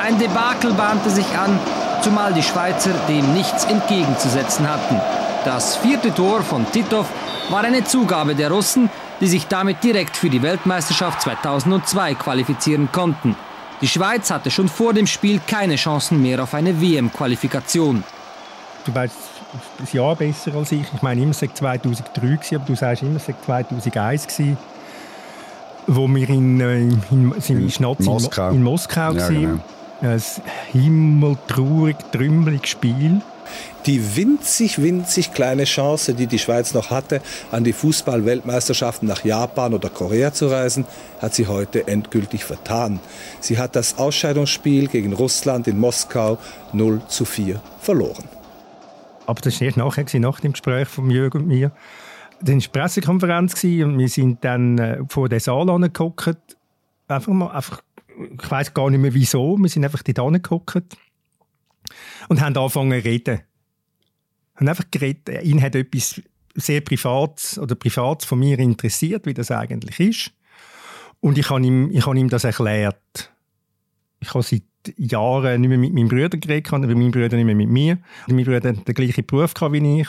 Ein 0.01 0.19
Debakel 0.19 0.73
bahnte 0.73 1.11
sich 1.11 1.27
an, 1.37 1.59
zumal 2.03 2.33
die 2.33 2.43
Schweizer 2.43 2.93
dem 3.09 3.35
nichts 3.35 3.65
entgegenzusetzen 3.65 4.69
hatten. 4.69 5.01
Das 5.45 5.77
vierte 5.77 6.15
Tor 6.15 6.43
von 6.43 6.71
Titov 6.71 7.07
war 7.51 7.65
eine 7.65 7.85
Zugabe 7.85 8.35
der 8.35 8.51
Russen, 8.51 8.91
die 9.21 9.27
sich 9.27 9.47
damit 9.47 9.83
direkt 9.83 10.17
für 10.17 10.31
die 10.31 10.43
Weltmeisterschaft 10.43 11.23
2002 11.23 12.15
qualifizieren 12.15 12.91
konnten. 12.93 13.37
Die 13.81 13.89
Schweiz 13.89 14.31
hatte 14.31 14.51
schon 14.51 14.69
vor 14.69 14.93
dem 14.93 15.07
Spiel 15.07 15.41
keine 15.47 15.77
Chancen 15.77 16.21
mehr 16.23 16.43
auf 16.43 16.55
eine 16.55 16.81
WM-Qualifikation. 16.81 18.03
Du 18.85 18.95
weißt 18.95 19.38
ein 19.53 19.89
Jahr 19.93 20.17
besser 20.17 20.55
als 20.55 20.73
ich. 20.73 20.83
Ich 20.95 21.03
meine, 21.03 21.23
immer 21.23 21.33
seit 21.33 21.57
2003 21.57 22.21
gewesen, 22.21 22.55
aber 22.57 22.65
du 22.67 22.75
sagst 22.75 23.03
immer 23.03 23.19
seit 23.19 23.43
2001 23.45 24.27
gewesen, 24.27 24.59
wo 25.87 26.07
wir 26.07 26.29
in, 26.29 26.61
äh, 26.61 26.79
in, 26.81 27.03
in, 27.11 27.33
in, 27.49 27.69
in 27.69 28.05
Moskau, 28.05 28.51
in 28.51 28.63
Moskau 28.63 29.13
ja, 29.13 29.29
genau. 29.29 29.61
Ein 30.01 30.23
himmeltraurig, 30.73 31.97
trümmeliges 32.13 32.71
Spiel. 32.71 33.21
Die 33.87 34.17
winzig, 34.17 34.81
winzig 34.83 35.33
kleine 35.33 35.65
Chance, 35.65 36.13
die 36.13 36.27
die 36.27 36.39
Schweiz 36.39 36.75
noch 36.75 36.91
hatte, 36.91 37.23
an 37.51 37.65
die 37.65 37.73
Fußball-Weltmeisterschaften 37.73 39.09
nach 39.09 39.25
Japan 39.25 39.73
oder 39.73 39.89
Korea 39.89 40.33
zu 40.33 40.49
reisen, 40.49 40.85
hat 41.21 41.35
sie 41.35 41.47
heute 41.47 41.89
endgültig 41.89 42.45
vertan. 42.45 43.01
Sie 43.41 43.59
hat 43.59 43.75
das 43.75 43.97
Ausscheidungsspiel 43.97 44.89
gegen 44.89 45.15
Russland 45.15 45.67
in 45.67 45.81
Moskau 45.81 46.39
0 46.73 47.01
zu 47.09 47.25
4 47.25 47.61
verloren. 47.81 48.38
Aber 49.29 49.43
das 49.43 49.61
war 49.61 49.67
erst 49.67 49.77
nachher, 49.77 50.21
nach 50.21 50.41
dem 50.41 50.53
Gespräch 50.53 50.89
von 50.89 51.11
Jürgen 51.11 51.43
und 51.43 51.49
mir. 51.49 51.71
Dann 52.41 52.55
war 52.55 52.61
die 52.63 52.69
Pressekonferenz 52.69 53.63
und 53.63 53.99
wir 53.99 54.09
sind 54.09 54.43
dann 54.43 54.79
äh, 54.79 55.03
vor 55.07 55.29
den 55.29 55.39
Saal 55.39 55.69
angeguckt. 55.69 56.57
Einfach 57.09 57.33
mal, 57.35 57.51
einfach, 57.51 57.83
ich 58.09 58.51
weiß 58.51 58.73
gar 58.73 58.89
nicht 58.89 59.01
mehr 59.01 59.13
wieso, 59.13 59.59
wir 59.59 59.69
sind 59.69 59.85
einfach 59.85 60.03
dort 60.03 60.19
angeguckt 60.19 60.97
und 62.31 62.41
haben 62.41 62.57
angefangen 62.57 63.03
zu 63.03 63.07
reden. 63.07 63.41
Haben 64.57 64.69
einfach 64.69 64.87
geredet. 64.91 65.45
Ihn 65.45 65.61
hat 65.61 65.75
etwas 65.75 66.23
sehr 66.55 66.81
Privates 66.81 67.59
oder 67.59 67.75
Privates 67.75 68.27
von 68.27 68.39
mir 68.39 68.59
interessiert, 68.59 69.27
wie 69.27 69.35
das 69.35 69.51
eigentlich 69.51 70.01
ist. 70.01 70.33
Und 71.21 71.37
ich 71.37 71.51
habe 71.51 71.61
ihm, 71.61 71.91
ich 71.91 72.07
habe 72.07 72.19
ihm 72.19 72.31
das 72.31 72.45
erklärt. 72.45 73.31
Ich 74.21 74.33
habe 74.33 74.43
seit 74.43 74.63
Jahren 74.97 75.61
nicht 75.61 75.69
mehr 75.69 75.79
mit 75.79 75.93
meinem 75.93 76.09
Bruder 76.09 76.37
geredet 76.37 76.71
habe, 76.73 76.85
aber 76.85 76.95
mein 76.95 77.11
Bruder 77.11 77.37
nicht 77.37 77.45
mehr 77.45 77.55
mit 77.55 77.69
mir. 77.69 77.99
Mein 78.27 78.45
Bruder 78.45 78.69
hat 78.69 78.89
den 78.89 78.95
gleichen 78.95 79.27
Beruf 79.27 79.55
wie 79.61 80.01
ich. 80.01 80.09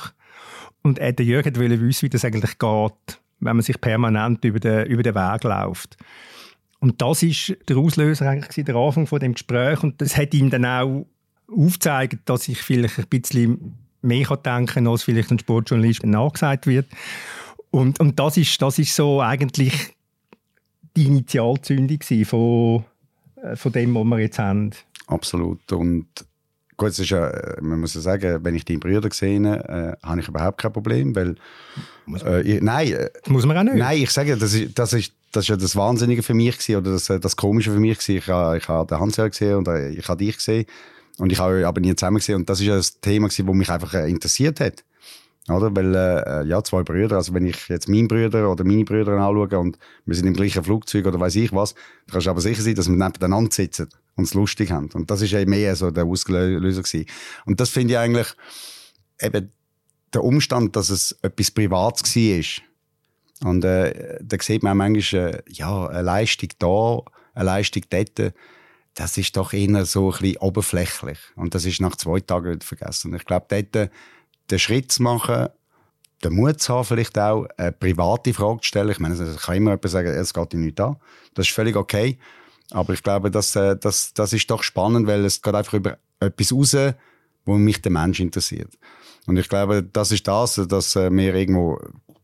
Und 0.81 0.99
er, 0.99 1.13
der 1.13 1.25
Jürgen 1.25 1.55
wollte 1.55 1.81
wissen, 1.81 2.03
wie 2.03 2.09
das 2.09 2.25
eigentlich 2.25 2.57
geht, 2.57 3.19
wenn 3.39 3.55
man 3.55 3.61
sich 3.61 3.79
permanent 3.79 4.43
über 4.45 4.59
den, 4.59 4.85
über 4.87 5.03
den 5.03 5.15
Weg 5.15 5.43
läuft. 5.43 5.97
Und 6.79 7.01
das 7.01 7.23
ist 7.23 7.55
der 7.67 7.77
Auslöser 7.77 8.29
eigentlich 8.29 8.65
der 8.65 8.75
Anfang 8.75 9.05
von 9.05 9.19
dem 9.19 9.33
Gespräch 9.33 9.83
und 9.83 10.01
das 10.01 10.15
hat 10.15 10.33
ihm 10.33 10.49
dann 10.49 10.65
auch 10.65 11.05
aufgezeigt, 11.47 12.19
dass 12.25 12.47
ich 12.47 12.61
vielleicht 12.61 12.99
ein 12.99 13.07
bisschen 13.09 13.75
mehr 14.01 14.25
denken 14.37 14.65
kann, 14.65 14.87
als 14.87 15.03
vielleicht 15.03 15.31
ein 15.31 15.39
Sportjournalist 15.39 16.05
nachgesagt 16.05 16.67
wird. 16.67 16.87
Und, 17.71 17.99
und 17.99 18.17
das, 18.17 18.37
ist, 18.37 18.61
das 18.61 18.79
ist 18.79 18.95
so 18.95 19.21
eigentlich 19.21 19.95
die 20.95 21.05
Initialzündung 21.05 21.99
von, 22.25 22.85
von 23.55 23.71
dem, 23.71 23.95
was 23.95 24.03
wir 24.03 24.19
jetzt 24.19 24.39
haben. 24.39 24.71
Absolut. 25.07 25.71
Und 25.71 26.07
gut, 26.79 26.89
es 26.89 26.99
ist 26.99 27.09
ja, 27.09 27.27
äh, 27.27 27.61
man 27.61 27.79
muss 27.79 27.93
ja 27.93 28.01
sagen, 28.01 28.43
wenn 28.43 28.55
ich 28.55 28.65
deine 28.65 28.79
Brüder 28.79 29.09
sehe, 29.11 29.39
äh, 29.39 30.05
habe 30.05 30.19
ich 30.19 30.27
überhaupt 30.27 30.59
kein 30.59 30.73
Problem, 30.73 31.15
weil 31.15 31.35
äh, 32.25 32.41
ich, 32.41 32.61
nein, 32.61 32.91
äh, 32.91 33.09
muss 33.27 33.45
man 33.45 33.57
auch 33.57 33.63
nicht. 33.63 33.75
Nein, 33.75 34.01
ich 34.01 34.09
sage, 34.09 34.35
das 34.37 34.53
ist, 34.53 34.77
das 34.77 34.93
ist, 34.93 35.13
das 35.31 35.43
ist 35.43 35.49
ja 35.49 35.57
das 35.57 35.75
Wahnsinnige 35.75 36.23
für 36.23 36.33
mich 36.33 36.57
gewesen, 36.57 36.77
oder 36.77 36.91
das, 36.91 37.05
das 37.05 37.35
Komische 37.35 37.71
für 37.71 37.79
mich 37.79 37.99
gewesen. 37.99 38.17
Ich 38.17 38.27
habe, 38.27 38.57
ich 38.57 38.67
habe 38.67 38.87
den 38.87 38.99
Hans 38.99 39.17
gesehen 39.17 39.55
und 39.55 39.67
ich 39.67 40.07
habe 40.07 40.23
dich 40.23 40.37
gesehen 40.37 40.65
und 41.17 41.31
ich 41.31 41.37
habe 41.37 41.67
aber 41.67 41.81
nie 41.81 41.95
zusammen 41.95 42.17
gesehen 42.17 42.35
und 42.35 42.49
das 42.49 42.59
ist 42.59 42.67
ja 42.67 42.75
das 42.75 42.99
Thema 42.99 43.27
gewesen, 43.27 43.45
das 43.45 43.55
mich 43.55 43.69
einfach 43.69 43.93
interessiert 44.05 44.59
hat. 44.59 44.83
Oder? 45.49 45.75
Weil, 45.75 45.95
äh, 45.95 46.47
ja, 46.47 46.63
zwei 46.63 46.83
Brüder, 46.83 47.17
also 47.17 47.33
wenn 47.33 47.45
ich 47.45 47.67
jetzt 47.67 47.89
meinen 47.89 48.07
Brüder 48.07 48.51
oder 48.51 48.63
meine 48.63 48.83
Brüder 48.83 49.13
anschaue 49.13 49.59
und 49.59 49.77
wir 50.05 50.15
sind 50.15 50.27
im 50.27 50.33
gleichen 50.33 50.63
Flugzeug 50.63 51.05
oder 51.05 51.19
weiß 51.19 51.35
ich 51.35 51.51
was, 51.53 51.73
dann 51.73 52.13
kannst 52.13 52.27
du 52.27 52.31
aber 52.31 52.41
sicher 52.41 52.61
sein, 52.61 52.75
dass 52.75 52.89
wir 52.89 52.95
nebeneinander 52.95 53.51
sitzen 53.51 53.89
und 54.15 54.25
es 54.25 54.33
lustig 54.33 54.71
haben. 54.71 54.89
Und 54.93 55.09
das 55.09 55.21
ist 55.21 55.31
ja 55.31 55.43
mehr 55.45 55.75
so 55.75 55.91
der 55.91 56.05
Auslöser 56.05 56.83
gewesen. 56.83 57.05
Und 57.45 57.59
das 57.59 57.69
finde 57.69 57.93
ich 57.93 57.99
eigentlich 57.99 58.27
eben 59.21 59.51
der 60.13 60.23
Umstand, 60.23 60.75
dass 60.75 60.89
es 60.89 61.17
etwas 61.21 61.51
Privates 61.51 62.15
war. 62.15 63.49
Und 63.49 63.63
äh, 63.63 64.19
da 64.21 64.37
sieht 64.41 64.63
man 64.63 64.77
manchmal, 64.77 65.35
äh, 65.35 65.41
ja, 65.49 65.87
eine 65.87 66.01
Leistung 66.01 66.49
da, 66.59 66.99
eine 67.33 67.45
Leistung 67.45 67.83
dort, 67.89 68.33
das 68.95 69.17
ist 69.17 69.37
doch 69.37 69.53
eher 69.53 69.85
so 69.85 70.11
ein 70.11 70.19
bisschen 70.19 70.37
oberflächlich. 70.37 71.19
Und 71.35 71.55
das 71.55 71.65
ist 71.65 71.79
nach 71.79 71.95
zwei 71.95 72.19
Tagen 72.19 72.51
wieder 72.51 72.65
vergessen. 72.65 73.13
Ich 73.15 73.25
glaube, 73.25 73.45
dort 73.47 73.91
den 74.49 74.59
Schritt 74.59 74.91
zu 74.91 75.03
machen, 75.03 75.47
den 76.23 76.33
Mut 76.33 76.61
zu 76.61 76.73
haben, 76.73 76.85
vielleicht 76.85 77.17
auch 77.17 77.47
eine 77.57 77.71
private 77.71 78.33
Frage 78.33 78.61
zu 78.61 78.67
stellen. 78.67 78.89
Ich 78.89 78.99
meine, 78.99 79.15
es 79.15 79.41
kann 79.41 79.55
immer 79.55 79.71
jemand 79.71 79.89
sagen, 79.89 80.07
es 80.09 80.33
geht 80.33 80.53
ihm 80.53 80.61
nicht 80.61 80.79
an. 80.79 80.97
Das 81.33 81.47
ist 81.47 81.53
völlig 81.53 81.75
okay. 81.75 82.17
Aber 82.71 82.93
ich 82.93 83.01
glaube, 83.03 83.31
das, 83.31 83.55
äh, 83.55 83.77
das, 83.77 84.13
das 84.13 84.33
ist 84.33 84.49
doch 84.51 84.63
spannend, 84.63 85.07
weil 85.07 85.25
es 85.25 85.41
geht 85.41 85.55
einfach 85.55 85.73
über 85.73 85.97
etwas 86.19 86.51
raus, 86.51 86.75
wo 87.45 87.55
mich 87.55 87.81
der 87.81 87.91
Mensch 87.91 88.19
interessiert. 88.19 88.77
Und 89.25 89.37
ich 89.37 89.49
glaube, 89.49 89.83
das 89.83 90.11
ist 90.11 90.27
das, 90.27 90.55
dass 90.67 90.95
äh, 90.95 91.09
wir 91.11 91.35
irgendwo 91.35 91.79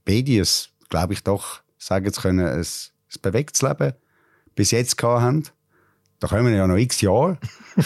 es, 0.07 0.69
glaube 0.89 1.13
ich, 1.13 1.23
doch 1.23 1.61
sagen 1.77 2.11
zu 2.11 2.21
können, 2.21 2.45
ein, 2.45 2.59
ein 2.59 3.21
bewegtes 3.21 3.61
Leben 3.61 3.93
bis 4.55 4.71
jetzt 4.71 4.97
gehabt 4.97 5.21
haben. 5.21 5.43
Da 6.19 6.27
kommen 6.27 6.47
wir 6.47 6.55
ja 6.55 6.67
noch 6.67 6.77
x 6.77 7.01
Jahre. 7.01 7.37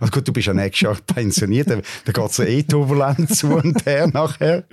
also 0.00 0.10
gut, 0.10 0.28
du 0.28 0.32
bist 0.32 0.46
ja 0.46 0.54
nächstes 0.54 0.80
Jahr 0.82 0.96
pensioniert, 1.06 1.70
da, 1.70 1.80
da 2.04 2.12
geht 2.12 2.30
es 2.30 2.36
ja 2.36 2.44
eh 2.44 2.62
turbulent 2.62 3.34
zu 3.34 3.48
und 3.54 3.86
her 3.86 4.08
nachher. 4.08 4.64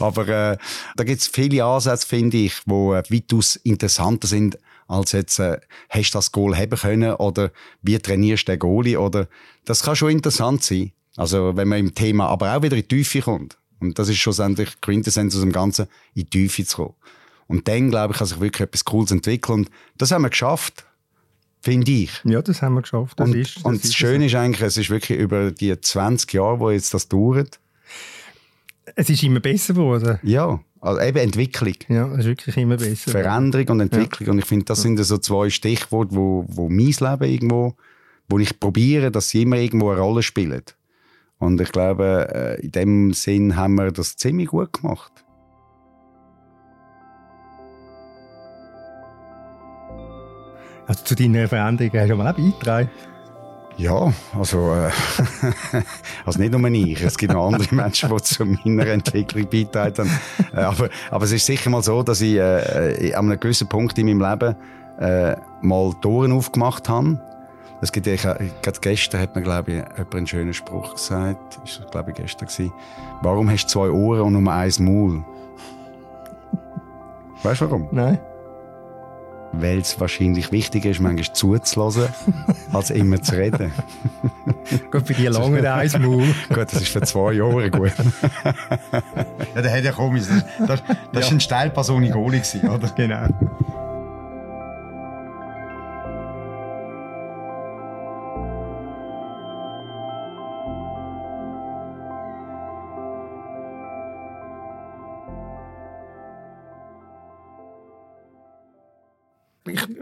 Aber 0.00 0.26
äh, 0.28 0.58
da 0.96 1.04
gibt 1.04 1.20
es 1.20 1.28
viele 1.28 1.64
Ansätze, 1.64 2.06
finde 2.06 2.38
ich, 2.38 2.54
die 2.66 2.72
äh, 2.72 3.02
weitaus 3.10 3.56
interessanter 3.56 4.26
sind, 4.26 4.58
als 4.88 5.12
jetzt, 5.12 5.38
äh, 5.38 5.58
hast 5.88 6.10
du 6.10 6.18
das 6.18 6.32
Goal 6.32 6.56
haben 6.56 6.76
können 6.78 7.14
oder 7.14 7.50
wie 7.82 7.98
trainierst 7.98 8.48
du 8.48 8.52
den 8.52 8.58
Goalie 8.58 8.98
oder 8.98 9.28
das 9.64 9.82
kann 9.82 9.96
schon 9.96 10.10
interessant 10.10 10.64
sein. 10.64 10.92
Also 11.16 11.56
wenn 11.56 11.68
man 11.68 11.78
im 11.78 11.94
Thema 11.94 12.28
aber 12.28 12.56
auch 12.56 12.62
wieder 12.62 12.76
in 12.76 12.82
die 12.82 12.88
Tiefe 12.88 13.20
kommt. 13.20 13.56
Und 13.80 13.98
das 13.98 14.08
ist 14.08 14.18
schlussendlich 14.18 14.80
Quintessenz 14.80 15.34
aus 15.34 15.42
dem 15.42 15.52
Ganzen, 15.52 15.86
in 16.14 16.22
die 16.22 16.30
Tiefe 16.30 16.64
zu 16.64 16.76
kommen. 16.76 16.94
Und 17.46 17.68
dann, 17.68 17.90
glaube 17.90 18.12
ich, 18.12 18.18
kann 18.18 18.26
sich 18.26 18.40
wirklich 18.40 18.62
etwas 18.62 18.84
Cooles 18.84 19.10
entwickeln. 19.10 19.60
Und 19.60 19.70
das 19.96 20.10
haben 20.10 20.22
wir 20.22 20.30
geschafft. 20.30 20.85
Finde 21.66 21.90
ich. 21.90 22.12
Ja, 22.22 22.42
das 22.42 22.62
haben 22.62 22.74
wir 22.74 22.82
geschafft. 22.82 23.18
Das 23.18 23.28
und, 23.28 23.36
ist, 23.36 23.56
das 23.56 23.64
und 23.64 23.82
das 23.82 23.92
Schöne 23.92 24.26
ist 24.26 24.36
eigentlich, 24.36 24.62
es 24.62 24.76
ist 24.76 24.88
wirklich 24.88 25.18
über 25.18 25.50
die 25.50 25.76
20 25.76 26.32
Jahre, 26.32 26.60
wo 26.60 26.70
jetzt 26.70 26.94
das 26.94 27.08
dauert. 27.08 27.58
Es 28.94 29.10
ist 29.10 29.20
immer 29.24 29.40
besser 29.40 29.74
geworden. 29.74 30.20
Ja, 30.22 30.60
also 30.80 31.00
eben 31.00 31.18
Entwicklung. 31.18 31.74
Ja, 31.88 32.06
es 32.12 32.20
ist 32.20 32.26
wirklich 32.26 32.56
immer 32.56 32.76
besser. 32.76 33.10
Veränderung 33.10 33.66
und 33.70 33.80
Entwicklung. 33.80 34.28
Ja. 34.28 34.32
Und 34.32 34.38
ich 34.38 34.44
finde, 34.44 34.66
das 34.66 34.82
sind 34.82 34.96
so 35.02 35.18
zwei 35.18 35.50
Stichworte, 35.50 36.14
wo, 36.14 36.44
wo 36.46 36.68
mein 36.68 36.94
Leben 37.00 37.24
irgendwo, 37.24 37.74
wo 38.28 38.38
ich 38.38 38.60
probiere, 38.60 39.10
dass 39.10 39.30
sie 39.30 39.42
immer 39.42 39.56
irgendwo 39.56 39.90
eine 39.90 40.00
Rolle 40.00 40.22
spielen. 40.22 40.62
Und 41.38 41.60
ich 41.60 41.72
glaube, 41.72 42.28
äh, 42.32 42.64
in 42.64 42.70
dem 42.70 43.12
Sinn 43.12 43.56
haben 43.56 43.74
wir 43.74 43.90
das 43.90 44.14
ziemlich 44.14 44.50
gut 44.50 44.72
gemacht. 44.72 45.10
Also 50.86 51.02
zu 51.04 51.14
deinen 51.16 51.48
Veränderungen 51.48 52.00
hast 52.00 52.10
du 52.10 52.16
mal 52.16 52.30
auch 52.30 52.36
beigetragen? 52.36 52.90
Ja, 53.78 54.10
also, 54.38 54.72
äh, 54.72 54.90
also 56.24 56.40
nicht 56.40 56.52
nur 56.52 56.70
ich. 56.70 57.02
Es 57.02 57.18
gibt 57.18 57.34
noch 57.34 57.52
andere 57.52 57.74
Menschen, 57.74 58.08
die 58.08 58.22
zu 58.22 58.44
meiner 58.46 58.86
Entwicklung 58.86 59.46
beitragen. 59.50 60.10
Äh, 60.54 60.60
aber, 60.60 60.88
aber 61.10 61.24
es 61.24 61.32
ist 61.32 61.44
sicher 61.44 61.68
mal 61.68 61.82
so, 61.82 62.02
dass 62.02 62.22
ich 62.22 62.36
äh, 62.36 63.12
an 63.14 63.26
einem 63.26 63.38
gewissen 63.38 63.68
Punkt 63.68 63.98
in 63.98 64.06
meinem 64.06 64.30
Leben 64.30 64.56
äh, 64.98 65.36
mal 65.60 65.92
Toren 66.00 66.32
aufgemacht 66.32 66.88
habe. 66.88 67.20
Es 67.82 67.92
gibt 67.92 68.06
ja, 68.06 68.14
gerade 68.16 68.80
gestern 68.80 69.20
hat 69.20 69.36
mir, 69.36 69.42
glaube 69.42 69.70
ich, 69.70 69.76
jemand 69.76 70.14
einen 70.14 70.26
schönen 70.26 70.54
Spruch 70.54 70.94
gesagt. 70.94 71.58
Ist 71.62 71.80
das, 71.80 71.90
glaube 71.90 72.12
ich, 72.12 72.16
gestern 72.16 72.48
gewesen. 72.48 72.72
Warum 73.20 73.50
hast 73.50 73.66
du 73.66 73.68
zwei 73.68 73.90
Ohren 73.90 74.22
und 74.22 74.42
nur 74.42 74.52
eins 74.52 74.78
Maul? 74.78 75.22
Weißt 77.42 77.60
du 77.60 77.66
warum? 77.66 77.88
Nein 77.92 78.18
weil 79.60 79.78
es 79.78 79.98
wahrscheinlich 80.00 80.52
wichtiger 80.52 80.90
ist, 80.90 81.00
manchmal 81.00 81.34
zuzulassen, 81.34 82.08
als 82.72 82.90
immer 82.90 83.20
zu 83.22 83.36
reden. 83.36 83.72
gut, 84.90 85.06
für 85.06 85.14
die 85.14 85.26
lange 85.26 85.72
Eismaul. 85.72 86.26
gut, 86.48 86.72
das 86.72 86.82
ist 86.82 86.88
für 86.88 87.02
zwei 87.02 87.32
Jahre 87.32 87.70
gut. 87.70 87.92
ja, 89.54 89.62
der 89.62 89.72
hat 89.72 89.84
ja 89.84 89.92
komisch. 89.92 90.24
Das, 90.58 90.66
das, 90.66 90.82
das 91.12 91.26
ja. 91.26 91.32
ein 91.32 91.40
Steilpass 91.40 91.90
ohne 91.90 92.10
Goalie 92.10 92.42
oder? 92.62 92.88
Genau. 92.96 93.28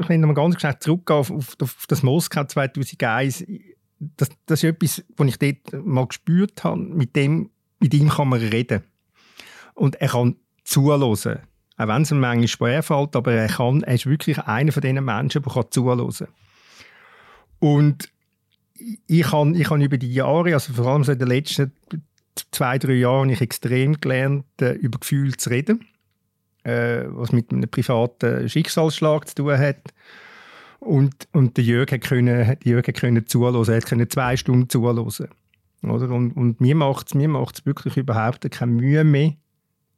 Ich 0.04 0.08
will 0.11 0.18
nochmal 0.18 0.34
ganz 0.34 0.61
schnell 0.61 0.78
zurückgehen 0.78 1.18
auf, 1.18 1.30
auf, 1.30 1.56
auf 1.61 1.84
das 1.88 2.02
Moskau 2.02 2.44
2001. 2.44 3.44
Das, 3.99 4.28
das 4.46 4.62
ist 4.62 4.64
etwas, 4.64 5.04
was 5.16 5.28
ich 5.28 5.38
dort 5.38 5.84
mal 5.84 6.06
gespürt 6.06 6.64
habe. 6.64 6.80
Mit, 6.80 7.16
dem, 7.16 7.50
mit 7.80 7.94
ihm 7.94 8.08
kann 8.08 8.28
man 8.28 8.40
reden. 8.40 8.82
Und 9.75 9.96
er 9.96 10.08
kann 10.08 10.37
zuhören. 10.64 11.02
Auch 11.76 11.88
wenn 11.88 12.02
es 12.02 12.11
ihm 12.11 12.20
manchmal 12.20 12.49
schwerfällt, 12.49 13.16
aber 13.16 13.32
er, 13.32 13.49
kann, 13.49 13.82
er 13.82 13.94
ist 13.94 14.06
wirklich 14.06 14.38
einer 14.38 14.73
von 14.73 14.80
diesen 14.82 15.04
Menschen, 15.04 15.42
der 15.42 15.52
kann 15.52 15.64
zuhören 15.70 16.28
Und 17.58 18.12
ich 19.06 19.32
habe 19.32 19.56
ich 19.56 19.70
hab 19.70 19.80
über 19.80 19.99
die 19.99 20.12
Jahre, 20.12 20.54
also 20.54 20.73
vor 20.73 20.87
allem 20.87 21.04
so 21.04 21.12
in 21.12 21.18
den 21.18 21.28
letzten 21.28 21.73
zwei, 22.50 22.78
drei 22.78 22.94
Jahren, 22.94 23.30
ich 23.30 23.40
extrem 23.40 24.00
gelernt, 24.00 24.44
äh, 24.61 24.73
über 24.73 24.99
Gefühle 24.99 25.37
zu 25.37 25.50
reden 25.50 25.84
äh, 26.64 27.04
was 27.09 27.33
mit 27.33 27.52
einem 27.52 27.68
privaten 27.68 28.49
Schicksalsschlag 28.49 29.28
zu 29.28 29.35
tun 29.37 29.59
hat. 29.59 29.92
Und, 30.80 31.28
und 31.33 31.56
der 31.56 31.64
Jörg 31.64 31.88
konnte 31.88 32.59
Jörg 32.64 32.85
können 32.94 33.26
zuhören, 33.26 33.68
er 33.68 33.80
konnte 33.80 34.09
zwei 34.09 34.37
Stunden 34.37 34.68
zuhören. 34.68 34.99
Oder? 35.83 36.11
Und, 36.11 36.33
und 36.33 36.61
mir 36.61 36.75
macht 36.75 37.09
es 37.09 37.14
mir 37.14 37.28
macht's 37.28 37.64
wirklich 37.64 37.97
überhaupt 37.97 38.50
keine 38.50 38.73
Mühe 38.73 39.04
mehr, 39.04 39.33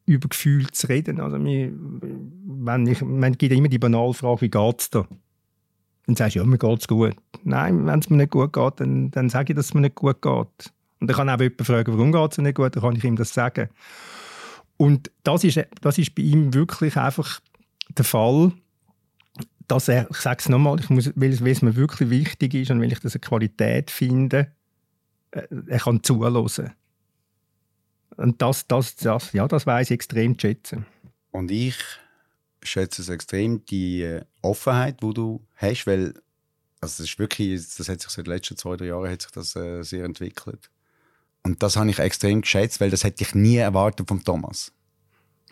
über 0.04 0.28
Gefühle 0.28 0.68
zu 0.70 0.88
reden. 0.88 1.20
Also 1.20 1.38
mir, 1.38 1.72
wenn 1.72 2.86
ich, 2.86 3.02
man 3.02 3.32
gibt 3.32 3.52
immer 3.52 3.68
die 3.68 3.78
banale 3.78 4.14
Frage, 4.14 4.42
wie 4.42 4.50
geht 4.50 4.80
es 4.80 4.90
dir? 4.90 5.06
Dann 6.06 6.14
sagst 6.14 6.36
du, 6.36 6.40
ja, 6.40 6.44
mir 6.44 6.58
geht 6.58 6.80
es 6.80 6.88
gut. 6.88 7.16
Nein, 7.42 7.84
wenn 7.86 7.98
es 7.98 8.08
mir 8.10 8.18
nicht 8.18 8.30
gut 8.30 8.52
geht, 8.52 8.80
dann, 8.80 9.10
dann 9.10 9.28
sage 9.28 9.52
ich, 9.52 9.56
dass 9.56 9.66
es 9.66 9.74
mir 9.74 9.80
nicht 9.80 9.96
gut 9.96 10.22
geht. 10.22 10.72
Und 11.00 11.10
dann 11.10 11.16
kann 11.16 11.28
auch 11.28 11.40
jemand 11.40 11.66
fragen, 11.66 11.92
warum 11.92 12.12
geht 12.12 12.32
es 12.32 12.38
nicht 12.38 12.54
gut, 12.54 12.76
dann 12.76 12.82
kann 12.82 12.96
ich 12.96 13.04
ihm 13.04 13.16
das 13.16 13.34
sagen. 13.34 13.68
Und 14.76 15.10
das 15.22 15.44
ist, 15.44 15.60
das 15.80 15.98
ist 15.98 16.14
bei 16.14 16.22
ihm 16.22 16.52
wirklich 16.52 16.96
einfach 16.96 17.40
der 17.96 18.04
Fall, 18.04 18.52
dass 19.68 19.88
er, 19.88 20.08
ich 20.10 20.18
sage 20.18 20.38
es 20.40 20.48
nochmal, 20.48 20.78
ich 20.78 20.90
muss, 20.90 21.10
weil, 21.14 21.40
weil 21.40 21.52
es 21.52 21.62
mir 21.62 21.76
wirklich 21.76 22.10
wichtig 22.10 22.54
ist 22.54 22.70
und 22.70 22.80
weil 22.80 22.92
ich 22.92 23.00
das 23.00 23.14
eine 23.14 23.20
Qualität 23.20 23.90
finde, 23.90 24.52
äh, 25.32 25.46
er 25.66 25.78
kann 25.78 26.02
zuhören. 26.02 26.72
Und 28.16 28.40
das, 28.42 28.66
das, 28.66 28.96
das, 28.96 29.32
ja, 29.32 29.48
das 29.48 29.66
weiß 29.66 29.90
ich 29.90 29.94
extrem 29.94 30.38
zu 30.38 30.46
schätzen. 30.46 30.86
Und 31.32 31.50
ich 31.50 31.76
schätze 32.62 33.02
es 33.02 33.08
extrem, 33.08 33.64
die 33.66 34.02
äh, 34.02 34.24
Offenheit, 34.42 35.02
die 35.02 35.12
du 35.12 35.44
hast, 35.56 35.86
weil 35.86 36.14
also 36.80 37.02
das 37.02 37.10
ist 37.10 37.18
wirklich, 37.18 37.60
das 37.76 37.88
hat 37.88 38.00
sich 38.00 38.10
seit 38.10 38.26
den 38.26 38.34
letzten 38.34 38.56
zwei, 38.56 38.76
drei 38.76 38.86
Jahren 38.86 39.10
hat 39.10 39.22
sich 39.22 39.30
das 39.30 39.56
äh, 39.56 39.82
sehr 39.82 40.04
entwickelt. 40.04 40.70
Und 41.46 41.62
das 41.62 41.76
habe 41.76 41.88
ich 41.88 42.00
extrem 42.00 42.40
geschätzt, 42.40 42.80
weil 42.80 42.90
das 42.90 43.04
hätte 43.04 43.22
ich 43.22 43.32
nie 43.32 43.58
erwartet 43.58 44.08
von 44.08 44.20
Thomas. 44.24 44.72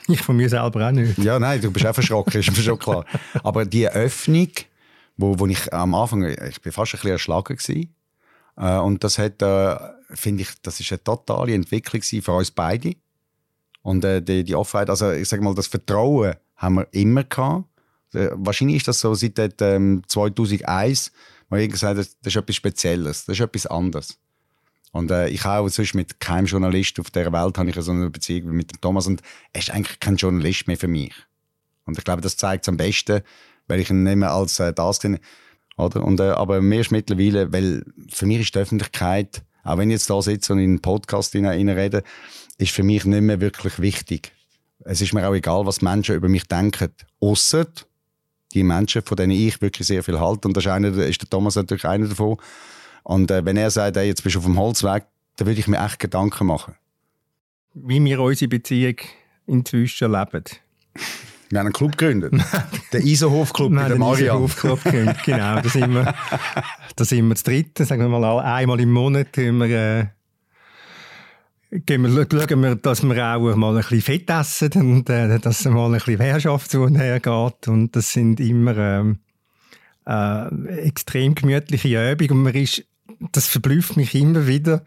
Ich 0.08 0.20
von 0.20 0.36
mir 0.36 0.48
selber 0.48 0.88
auch 0.88 0.90
nicht. 0.90 1.16
Ja, 1.18 1.38
nein, 1.38 1.60
du 1.60 1.70
bist 1.70 1.86
auch 1.86 1.94
verschrocken, 1.94 2.40
ist 2.40 2.50
mir 2.50 2.64
schon 2.64 2.80
klar. 2.80 3.06
Aber 3.44 3.64
die 3.64 3.88
Öffnung, 3.88 4.48
wo, 5.16 5.38
wo 5.38 5.46
ich 5.46 5.72
am 5.72 5.94
Anfang, 5.94 6.24
ich 6.24 6.60
bin 6.60 6.72
fast 6.72 6.94
ein 6.94 6.96
bisschen 6.96 7.12
erschlagen 7.12 7.56
gewesen. 7.56 7.94
Äh, 8.56 8.78
und 8.78 9.04
das 9.04 9.18
hat, 9.18 9.40
äh, 9.40 9.76
finde 10.10 10.42
ich, 10.42 10.48
das 10.62 10.80
ist 10.80 10.90
eine 10.90 11.04
totale 11.04 11.54
Entwicklung 11.54 12.02
für 12.02 12.32
uns 12.32 12.50
beide. 12.50 12.96
Und 13.82 14.04
äh, 14.04 14.20
die, 14.20 14.42
die 14.42 14.56
Offenheit, 14.56 14.90
also 14.90 15.12
ich 15.12 15.28
sage 15.28 15.44
mal, 15.44 15.54
das 15.54 15.68
Vertrauen 15.68 16.34
haben 16.56 16.74
wir 16.74 16.88
immer 16.90 17.22
gehabt. 17.22 17.66
Wahrscheinlich 18.10 18.78
ist 18.78 18.88
das 18.88 18.98
so 18.98 19.14
seit 19.14 19.38
ähm, 19.60 20.02
2001, 20.08 21.12
wo 21.50 21.54
ich 21.56 21.70
gesagt 21.70 21.98
habe, 21.98 22.00
das 22.00 22.16
ist 22.20 22.36
etwas 22.36 22.56
Spezielles, 22.56 23.26
das 23.26 23.36
ist 23.38 23.44
etwas 23.44 23.66
anderes. 23.66 24.18
Und 24.94 25.10
äh, 25.10 25.28
ich 25.28 25.44
habe 25.44 25.68
sonst 25.70 25.94
mit 25.94 26.20
keinem 26.20 26.46
Journalist 26.46 27.00
auf 27.00 27.10
der 27.10 27.32
Welt 27.32 27.58
habe 27.58 27.68
ich 27.68 27.74
so 27.74 27.90
eine 27.90 28.10
Beziehung 28.10 28.52
wie 28.52 28.54
mit 28.54 28.70
dem 28.70 28.80
Thomas 28.80 29.08
und 29.08 29.22
er 29.52 29.58
ist 29.58 29.70
eigentlich 29.70 29.98
kein 29.98 30.14
Journalist 30.14 30.68
mehr 30.68 30.76
für 30.76 30.86
mich. 30.86 31.12
Und 31.84 31.98
ich 31.98 32.04
glaube, 32.04 32.22
das 32.22 32.36
zeigt 32.36 32.62
es 32.64 32.68
am 32.68 32.76
besten, 32.76 33.22
weil 33.66 33.80
ich 33.80 33.90
ihn 33.90 34.04
nicht 34.04 34.14
mehr 34.14 34.30
als 34.30 34.60
äh, 34.60 34.72
das 34.72 35.00
kenne. 35.00 35.18
Oder? 35.76 36.04
Und, 36.04 36.20
äh, 36.20 36.30
aber 36.30 36.62
mir 36.62 36.80
ist 36.80 36.92
mittlerweile, 36.92 37.52
weil 37.52 37.84
für 38.08 38.26
mich 38.26 38.42
ist 38.42 38.54
die 38.54 38.60
Öffentlichkeit, 38.60 39.42
auch 39.64 39.78
wenn 39.78 39.90
ich 39.90 39.94
jetzt 39.94 40.10
da 40.10 40.22
sitze 40.22 40.52
und 40.52 40.60
in 40.60 40.70
einen 40.70 40.80
Podcast 40.80 41.34
rede, 41.34 42.04
ist 42.58 42.70
für 42.70 42.84
mich 42.84 43.04
nicht 43.04 43.22
mehr 43.22 43.40
wirklich 43.40 43.80
wichtig. 43.80 44.30
Es 44.84 45.00
ist 45.00 45.12
mir 45.12 45.28
auch 45.28 45.34
egal, 45.34 45.66
was 45.66 45.82
Menschen 45.82 46.14
über 46.14 46.28
mich 46.28 46.44
denken. 46.44 46.92
Ausser 47.18 47.66
die 48.52 48.62
Menschen, 48.62 49.02
von 49.02 49.16
denen 49.16 49.32
ich 49.32 49.60
wirklich 49.60 49.88
sehr 49.88 50.04
viel 50.04 50.20
halte. 50.20 50.46
Und 50.46 50.56
das 50.56 50.66
ist, 50.66 50.96
ist 50.98 51.22
der 51.22 51.30
Thomas 51.30 51.56
natürlich 51.56 51.84
einer 51.84 52.06
davon. 52.06 52.36
Und 53.04 53.30
äh, 53.30 53.44
wenn 53.44 53.56
er 53.56 53.70
sagt, 53.70 53.96
hey, 53.96 54.06
jetzt 54.06 54.24
bist 54.24 54.34
du 54.34 54.40
auf 54.40 54.46
dem 54.46 54.58
Holzweg, 54.58 55.04
dann 55.36 55.46
würde 55.46 55.60
ich 55.60 55.68
mir 55.68 55.78
echt 55.84 55.98
Gedanken 55.98 56.46
machen. 56.46 56.74
Wie 57.74 58.02
wir 58.02 58.20
unsere 58.20 58.48
Beziehung 58.48 58.96
inzwischen 59.46 60.10
leben. 60.10 60.44
Wir 61.50 61.58
haben 61.58 61.66
einen 61.66 61.72
Club 61.72 61.96
gegründet. 61.96 62.32
den 62.92 63.06
Isohof-Club 63.06 63.70
mit 63.70 63.90
dem 63.90 63.98
Marian. 63.98 64.36
Isohof-Club 64.36 64.84
gegründet, 64.84 65.18
genau. 65.24 65.60
Da 65.60 65.68
sind, 65.68 65.92
wir, 65.92 66.14
da 66.96 67.04
sind 67.04 67.28
wir 67.28 67.34
das 67.34 67.42
dritte, 67.42 67.84
sagen 67.84 68.02
wir 68.02 68.08
mal 68.08 68.40
einmal 68.40 68.80
im 68.80 68.92
Monat 68.92 69.36
wir, 69.36 69.70
äh, 69.70 70.06
gehen 71.70 72.02
wir, 72.02 72.26
schauen 72.30 72.62
wir, 72.62 72.76
dass 72.76 73.02
wir 73.02 73.36
auch 73.36 73.56
mal 73.56 73.76
ein 73.76 73.82
bisschen 73.82 74.00
Fett 74.00 74.30
essen 74.30 74.72
und 74.74 75.10
äh, 75.10 75.38
dass 75.38 75.64
mal 75.66 75.86
ein 75.86 75.92
bisschen 75.92 76.20
Herrschaft 76.20 76.70
zu 76.70 76.82
und 76.82 76.96
her 76.96 77.20
geht. 77.20 77.68
Und 77.68 77.94
das 77.94 78.12
sind 78.12 78.40
immer 78.40 78.76
ähm, 78.78 79.18
äh, 80.06 80.78
extrem 80.78 81.34
gemütliche 81.34 82.12
Übungen. 82.12 82.30
Und 82.30 82.42
man 82.44 82.54
ist, 82.54 82.84
das 83.32 83.46
verblüfft 83.46 83.96
mich 83.96 84.14
immer 84.14 84.46
wieder. 84.46 84.84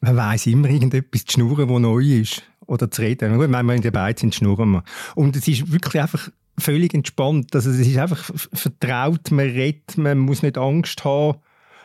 Man 0.00 0.16
weiß 0.16 0.46
immer 0.46 0.68
irgendetwas 0.68 1.24
zu 1.24 1.34
schnurren, 1.34 1.68
das 1.68 1.80
neu 1.80 2.02
ist. 2.02 2.42
Oder 2.66 2.90
zu 2.90 3.02
reden. 3.02 3.36
Gut, 3.36 3.50
wir 3.50 3.74
in 3.74 3.82
der 3.82 3.90
Beiz 3.90 4.20
sind, 4.20 4.34
schnurren 4.34 4.70
wir. 4.70 4.84
Und 5.14 5.36
es 5.36 5.48
ist 5.48 5.72
wirklich 5.72 6.00
einfach 6.00 6.30
völlig 6.58 6.94
entspannt. 6.94 7.54
Also 7.54 7.70
es 7.70 7.78
ist 7.78 7.96
einfach 7.98 8.30
vertraut, 8.52 9.30
man 9.30 9.46
redet, 9.46 9.96
man 9.98 10.18
muss 10.18 10.42
nicht 10.42 10.58
Angst 10.58 11.04
haben. 11.04 11.38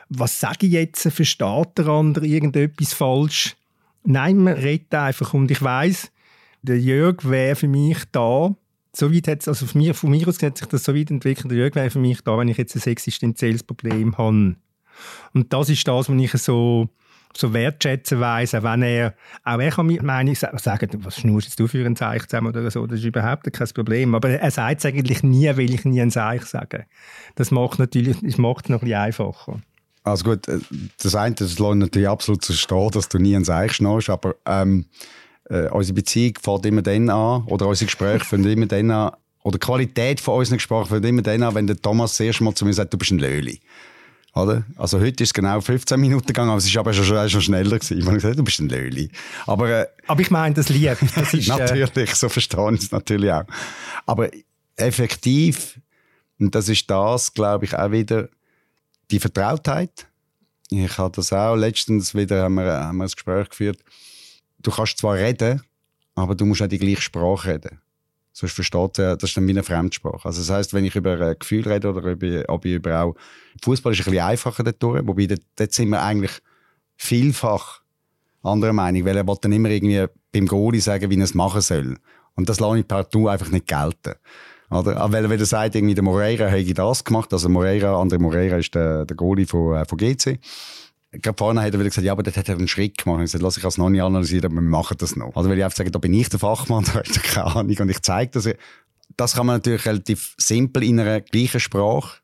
Was 0.10 0.40
sage 0.40 0.68
ich 0.68 0.74
jetzt? 0.74 1.02
Versteht 1.12 1.78
der 1.78 1.88
andere 1.88 2.26
irgendetwas 2.26 2.94
falsch? 2.94 3.56
Nein, 4.04 4.38
man 4.38 4.54
redet 4.54 4.94
einfach. 4.94 5.34
Und 5.34 5.52
ich 5.52 5.62
weiß, 5.62 6.12
der 6.62 6.80
Jörg 6.80 7.28
wäre 7.30 7.56
für 7.56 7.68
mich 7.68 7.98
da. 8.12 8.56
So 8.94 9.14
weit 9.14 9.28
hat's, 9.28 9.48
also 9.48 9.66
von 9.66 9.82
mir, 9.82 9.94
von 9.94 10.10
mir 10.10 10.28
aus 10.28 10.42
hat 10.42 10.58
sich 10.58 10.68
das 10.68 10.86
so 10.86 10.96
weit 10.96 11.12
entwickelt. 11.12 11.52
Der 11.52 11.58
Jörg 11.58 11.76
wäre 11.76 11.90
für 11.90 12.00
mich 12.00 12.22
da, 12.22 12.38
wenn 12.38 12.48
ich 12.48 12.58
jetzt 12.58 12.76
ein 12.76 12.92
existenzielles 12.92 13.64
Problem 13.64 14.18
habe. 14.18 14.56
Und 15.34 15.52
das 15.54 15.70
ist 15.70 15.88
das, 15.88 16.10
was 16.10 16.18
ich 16.18 16.32
so, 16.34 16.90
so 17.36 17.54
wertschätzen 17.54 18.20
weiss, 18.20 18.56
auch 18.56 18.64
wenn 18.64 18.82
er, 18.82 19.14
auch 19.44 19.60
er 19.60 19.72
kann 19.72 19.88
mir 19.88 20.02
Meinung 20.04 20.36
sagen, 20.36 20.90
was 21.04 21.20
schnurst 21.20 21.60
du 21.60 21.68
für 21.68 21.86
ein 21.86 21.96
Zeichen 21.96 22.28
zusammen 22.28 22.48
oder 22.48 22.70
so, 22.72 22.86
das 22.88 23.00
ist 23.00 23.06
überhaupt 23.06 23.52
kein 23.52 23.68
Problem. 23.70 24.16
Aber 24.16 24.30
er 24.30 24.52
sagt 24.52 24.80
es 24.80 24.86
eigentlich 24.86 25.24
nie, 25.24 25.56
will 25.56 25.74
ich 25.74 25.86
nie 25.86 26.02
ein 26.02 26.12
Zeichen 26.12 26.46
sagen. 26.46 26.86
Das 27.36 27.52
macht 27.52 27.80
natürlich, 27.80 28.18
das 28.22 28.38
macht 28.38 28.66
es 28.66 28.70
noch 28.70 28.82
ein 28.82 28.88
bisschen 28.88 29.02
einfacher. 29.02 29.62
Also 30.04 30.24
gut, 30.24 30.48
äh, 30.48 30.60
das 31.02 31.16
eine, 31.16 31.36
das 31.36 31.60
lässt 31.60 31.76
natürlich 31.76 32.08
absolut 32.08 32.44
zu 32.44 32.54
stehen, 32.54 32.90
dass 32.92 33.10
du 33.10 33.20
nie 33.20 33.36
ein 33.36 33.44
Seich 33.44 33.74
schnarchst, 33.74 34.10
aber 34.10 34.36
ähm, 34.46 34.86
äh, 35.50 35.68
unsere 35.70 35.96
Beziehung 35.96 36.34
fängt 36.42 36.66
immer 36.66 36.82
dann 36.82 37.10
an, 37.10 37.44
oder 37.46 37.68
unsere 37.68 37.88
Gespräche 37.88 38.26
fangen 38.26 38.46
immer 38.46 38.66
dann 38.66 38.90
an, 38.92 39.12
oder 39.44 39.58
die 39.58 39.66
Qualität 39.66 40.20
von 40.20 40.40
unseren 40.40 40.58
Gesprächen 40.58 40.88
fängt 40.88 41.06
immer 41.06 41.22
dann 41.22 41.44
an, 41.44 41.56
wenn 41.56 41.68
der 41.68 41.78
Thomas 41.78 42.12
das 42.12 42.22
erste 42.22 42.44
Mal 42.44 42.54
zu 42.54 42.66
mir 42.66 42.74
sagt, 42.74 42.94
du 42.94 42.98
bist 42.98 43.12
ein 43.12 43.20
Löli. 43.20 43.60
Oder? 44.38 44.64
Also 44.76 45.00
heute 45.00 45.24
ist 45.24 45.30
es 45.30 45.34
genau 45.34 45.60
15 45.60 46.00
Minuten 46.00 46.28
gegangen, 46.28 46.50
aber 46.50 46.60
es 46.60 46.66
ist 46.66 46.78
aber 46.78 46.94
schon, 46.94 47.30
schon 47.30 47.42
schneller 47.42 47.80
gewesen. 47.80 48.00
Ich 48.00 48.06
habe 48.06 48.16
gesagt, 48.16 48.38
du 48.38 48.44
bist 48.44 48.60
ein 48.60 48.70
Löli. 48.70 49.10
Aber, 49.46 49.70
äh, 49.70 49.88
aber 50.08 50.22
ich 50.22 50.32
meine 50.32 50.56
das 50.56 50.70
Lieb. 50.70 50.98
Das 51.16 51.34
ist, 51.34 51.50
äh, 51.50 51.58
natürlich, 51.58 52.16
so 52.16 52.30
verstehe 52.30 52.74
ich 52.74 52.82
es 52.82 52.92
natürlich 52.92 53.32
auch. 53.32 53.46
Aber 54.06 54.30
effektiv, 54.76 55.80
und 56.40 56.54
das 56.54 56.70
ist 56.70 56.90
das, 56.90 57.34
glaube 57.34 57.66
ich, 57.66 57.76
auch 57.76 57.92
wieder, 57.92 58.30
die 59.12 59.20
Vertrautheit. 59.20 60.08
Ich 60.70 60.98
habe 60.98 61.16
das 61.16 61.32
auch 61.32 61.56
letztens 61.56 62.14
wieder 62.14 62.44
haben 62.44 62.56
wir, 62.56 62.72
haben 62.72 62.98
wir 62.98 63.06
ein 63.06 63.10
Gespräch 63.10 63.50
geführt. 63.50 63.80
Du 64.60 64.72
kannst 64.72 64.98
zwar 64.98 65.16
reden, 65.16 65.62
aber 66.16 66.36
du 66.36 66.46
musst 66.46 66.62
auch 66.62 66.68
die 66.68 66.80
gleiche 66.80 67.02
Sprache 67.02 67.54
reden. 67.54 67.80
Sonst 68.40 68.54
versteht 68.54 69.00
er, 69.00 69.18
das 69.18 69.32
ist 69.32 69.38
dann 69.38 69.48
wie 69.48 69.52
eine 69.52 69.64
Fremdsprache. 69.64 70.24
Also 70.24 70.42
das 70.42 70.52
heißt, 70.52 70.74
wenn 70.76 70.86
ich 70.86 70.96
über 70.96 71.20
ein 71.20 71.40
Gefühl 71.40 71.68
rede 71.68 71.90
oder 71.90 72.12
über, 72.12 72.44
ob 72.50 72.66
ich 72.66 72.74
über 72.74 73.02
auch, 73.02 73.16
Fußball 73.64 73.94
ist 73.94 74.02
ein 74.02 74.12
bisschen 74.12 74.24
einfacher 74.24 74.64
dort 74.64 74.84
durch, 74.84 75.08
wobei 75.08 75.26
dort, 75.26 75.42
dort 75.56 75.74
sind 75.74 75.90
wir 75.90 76.04
eigentlich 76.04 76.34
vielfach 76.98 77.82
anderer 78.44 78.74
Meinung, 78.74 79.06
weil 79.06 79.18
er 79.18 79.28
will 79.28 79.38
dann 79.42 79.54
immer 79.54 79.72
irgendwie 79.72 80.06
beim 80.32 80.46
Goalie 80.46 80.82
sagen, 80.82 81.10
wie 81.10 81.18
er 81.18 81.24
es 81.24 81.34
machen 81.34 81.62
soll. 81.62 81.98
Und 82.36 82.48
das 82.48 82.60
lasse 82.60 82.78
ich 82.78 82.88
partout 82.88 83.28
einfach 83.28 83.50
nicht 83.50 83.66
gelten. 83.66 84.14
Oder? 84.70 85.12
Weil, 85.12 85.28
wenn 85.28 85.40
er 85.40 85.46
sagt, 85.48 85.74
irgendwie 85.74 85.96
der 85.96 86.04
Moreira 86.04 86.46
hätte 86.46 86.76
das 86.76 87.04
gemacht, 87.04 87.34
also 87.34 87.50
Moreira, 87.50 88.00
André 88.00 88.20
Moreira 88.20 88.58
ist 88.58 88.76
der, 88.76 89.06
der 89.06 89.18
Goalie 89.18 89.48
von, 89.48 89.78
äh, 89.78 89.86
von 89.86 89.98
GC. 89.98 90.38
Gerade 91.22 91.38
vorne 91.38 91.62
hat 91.62 91.74
er 91.74 91.80
wieder 91.80 91.90
gesagt, 91.90 92.06
ja, 92.06 92.12
aber 92.12 92.24
dort 92.24 92.38
hat 92.38 92.50
einen 92.50 92.68
Schritt 92.68 92.98
gemacht. 92.98 93.20
Ich 93.20 93.26
gesagt, 93.26 93.44
lass 93.44 93.58
ich 93.58 93.64
das 93.64 93.78
noch 93.78 93.90
nicht 93.90 94.02
analysieren, 94.02 94.46
aber 94.46 94.56
wir 94.56 94.62
machen 94.62 94.98
das 94.98 95.16
noch. 95.16 95.36
Also, 95.36 95.50
weil 95.50 95.58
ich 95.58 95.64
einfach 95.64 95.78
sage, 95.78 95.92
da 95.92 96.00
bin 96.00 96.14
ich 96.14 96.30
der 96.30 96.40
Fachmann, 96.40 96.84
da 96.86 96.96
hat 96.96 97.16
er 97.16 97.22
keine 97.22 97.56
Ahnung. 97.56 97.78
Und 97.78 97.90
ich 97.90 98.02
zeige 98.02 98.32
das. 98.32 98.50
Das 99.16 99.34
kann 99.34 99.46
man 99.46 99.58
natürlich 99.58 99.86
relativ 99.86 100.36
simpel 100.38 100.84
in 100.84 101.00
einer 101.00 101.22
gleichen 101.22 101.60
Sprache. 101.60 102.20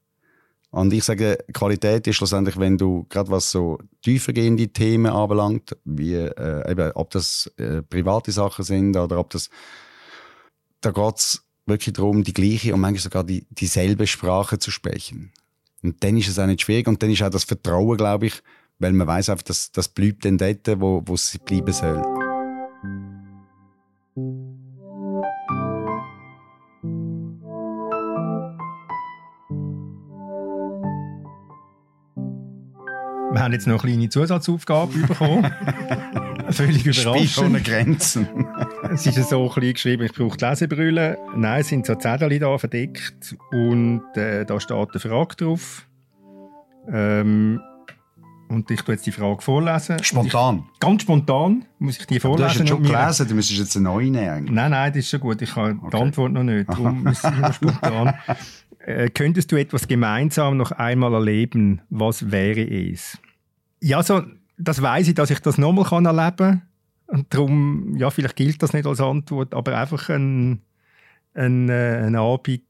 Und 0.74 0.92
ich 0.92 1.04
sage, 1.04 1.38
Qualität 1.54 2.08
ist 2.08 2.16
schlussendlich, 2.16 2.58
wenn 2.58 2.80
du, 2.80 3.06
gerade 3.08 3.30
was 3.30 3.52
so 3.52 3.78
tiefergehende 4.02 4.70
Themen 4.70 5.12
anbelangt, 5.12 5.78
wie, 5.86 6.16
äh, 6.16 6.72
eben, 6.72 6.92
ob 6.94 7.12
das 7.12 7.52
äh, 7.58 7.84
private 7.84 8.32
Sachen 8.32 8.66
sind 8.66 8.98
oder 8.98 9.20
ob 9.20 9.30
das, 9.30 9.52
da 10.82 10.90
geht's 10.90 11.44
wirklich 11.68 11.94
darum, 11.94 12.24
die 12.24 12.34
gleiche 12.34 12.74
und 12.74 12.82
manchmal 12.82 13.02
sogar 13.02 13.24
die, 13.24 13.46
dieselbe 13.52 14.08
Sprache 14.08 14.58
zu 14.58 14.72
sprechen. 14.72 15.32
Und 15.84 16.04
dann 16.04 16.18
ist 16.18 16.30
es 16.30 16.40
auch 16.40 16.48
nicht 16.48 16.62
schwierig 16.62 16.88
und 16.88 17.04
dann 17.04 17.12
ist 17.12 17.22
auch 17.22 17.30
das 17.30 17.44
Vertrauen, 17.44 17.98
glaube 17.98 18.28
ich, 18.28 18.42
weil 18.80 18.94
man 18.94 19.08
weiß 19.08 19.30
einfach, 19.30 19.44
dass 19.44 19.72
das 19.72 19.88
bleibt 19.88 20.26
dann 20.26 20.38
dort, 20.38 20.68
wo, 20.80 21.02
wo 21.06 21.14
es 21.14 21.38
bleiben 21.46 21.74
soll. 21.74 22.02
Wir 33.34 33.42
haben 33.42 33.54
jetzt 33.54 33.66
noch 33.66 33.84
eine 33.84 33.94
kleine 33.94 34.10
Zusatzaufgabe 34.10 34.96
bekommen. 35.08 35.52
Völlig 36.52 36.86
überraschend. 36.86 37.30
Spiel 37.30 37.44
ohne 37.46 37.62
Grenzen. 37.62 38.28
es 38.92 39.08
ist 39.08 39.30
so 39.30 39.50
klein 39.50 39.74
geschrieben, 39.74 40.04
ich 40.04 40.14
brauche 40.14 40.38
die 40.38 40.46
Lesebrille. 40.46 41.18
Nein, 41.36 41.62
es 41.62 41.70
sind 41.70 41.88
so 41.88 41.96
Zettel 41.96 42.38
da 42.38 42.58
verdeckt 42.60 43.36
und 43.52 44.04
äh, 44.16 44.46
da 44.46 44.60
steht 44.60 44.78
eine 44.78 45.00
Frage 45.00 45.36
drauf. 45.36 45.88
Ähm, 46.92 47.60
und 48.54 48.70
ich 48.72 48.82
tue 48.82 48.96
jetzt 48.96 49.06
die 49.06 49.12
Frage 49.12 49.42
vorlesen. 49.42 50.04
Spontan? 50.04 50.64
Ich, 50.74 50.80
ganz 50.80 51.02
spontan 51.02 51.66
muss 51.80 51.98
ich 52.00 52.06
die 52.06 52.20
vorlesen. 52.20 52.44
Aber 52.44 52.54
du 52.54 52.60
hast 52.60 52.70
schon 52.70 52.84
gelesen, 52.84 53.28
du 53.28 53.36
müsstest 53.36 53.60
jetzt 53.60 53.76
eine 53.76 53.86
neue 53.86 54.10
nehmen. 54.10 54.46
Nein, 54.52 54.72
nein, 54.72 54.92
das 54.92 55.00
ist 55.00 55.10
schon 55.10 55.20
gut. 55.20 55.42
Ich 55.42 55.56
habe 55.56 55.78
okay. 55.82 55.90
die 55.92 56.02
Antwort 56.02 56.32
noch 56.32 56.44
nicht. 56.44 56.70
Darum 56.70 57.04
muss 57.04 57.24
ich 57.24 57.32
immer 57.32 57.54
spontan. 57.54 58.14
Äh, 58.80 59.10
könntest 59.10 59.52
du 59.52 59.56
etwas 59.56 59.88
gemeinsam 59.88 60.58
noch 60.58 60.72
einmal 60.72 61.14
erleben? 61.14 61.82
Was 61.90 62.32
wäre 62.32 62.62
es? 62.62 63.18
Ja, 63.82 64.04
so, 64.04 64.22
das 64.58 64.82
weiß 64.82 65.08
ich, 65.08 65.16
dass 65.16 65.30
ich 65.30 65.40
das 65.40 65.58
nochmal 65.58 66.06
erleben 66.06 66.38
kann. 66.38 66.62
Und 67.08 67.34
darum, 67.34 67.96
ja, 67.98 68.10
vielleicht 68.10 68.36
gilt 68.36 68.64
das 68.64 68.74
nicht 68.74 68.86
als 68.86 69.02
Antwort, 69.02 69.54
aber 69.54 69.78
einfach 69.78 70.10
ein, 70.10 70.62
ein, 71.34 71.70
äh, 71.70 72.04
ein 72.06 72.16
Abend 72.16 72.62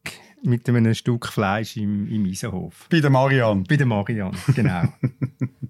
mit 0.44 0.68
einem 0.68 0.94
Stück 0.94 1.28
Fleisch 1.28 1.78
im, 1.78 2.08
im 2.08 2.26
Isenhof. 2.26 2.88
Bei 2.90 3.00
der 3.00 3.10
Marian. 3.10 3.64
Bei 3.64 3.78
der 3.78 3.86
Marian, 3.86 4.36
genau. 4.56 4.84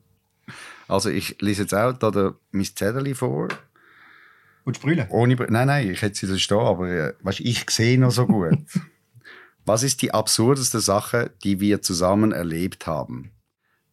also 0.87 1.09
ich 1.09 1.39
lese 1.41 1.63
jetzt 1.63 1.73
auch 1.73 1.93
da 1.93 2.11
der, 2.11 2.35
mein 2.51 2.65
Zettel 2.65 3.13
vor. 3.15 3.49
Und 4.65 4.77
sprühen? 4.77 5.07
Ohne, 5.09 5.35
nein, 5.35 5.67
nein, 5.67 5.91
ich 5.91 6.01
hätte 6.01 6.15
sie 6.15 6.27
da 6.27 6.37
stehen, 6.37 6.57
aber 6.57 6.89
äh, 6.89 7.13
weißt, 7.21 7.41
ich 7.41 7.69
sehe 7.69 7.99
noch 7.99 8.11
so 8.11 8.25
gut. 8.25 8.59
Was 9.65 9.83
ist 9.83 10.01
die 10.01 10.13
absurdeste 10.13 10.79
Sache, 10.79 11.31
die 11.43 11.59
wir 11.59 11.81
zusammen 11.81 12.31
erlebt 12.31 12.87
haben? 12.87 13.31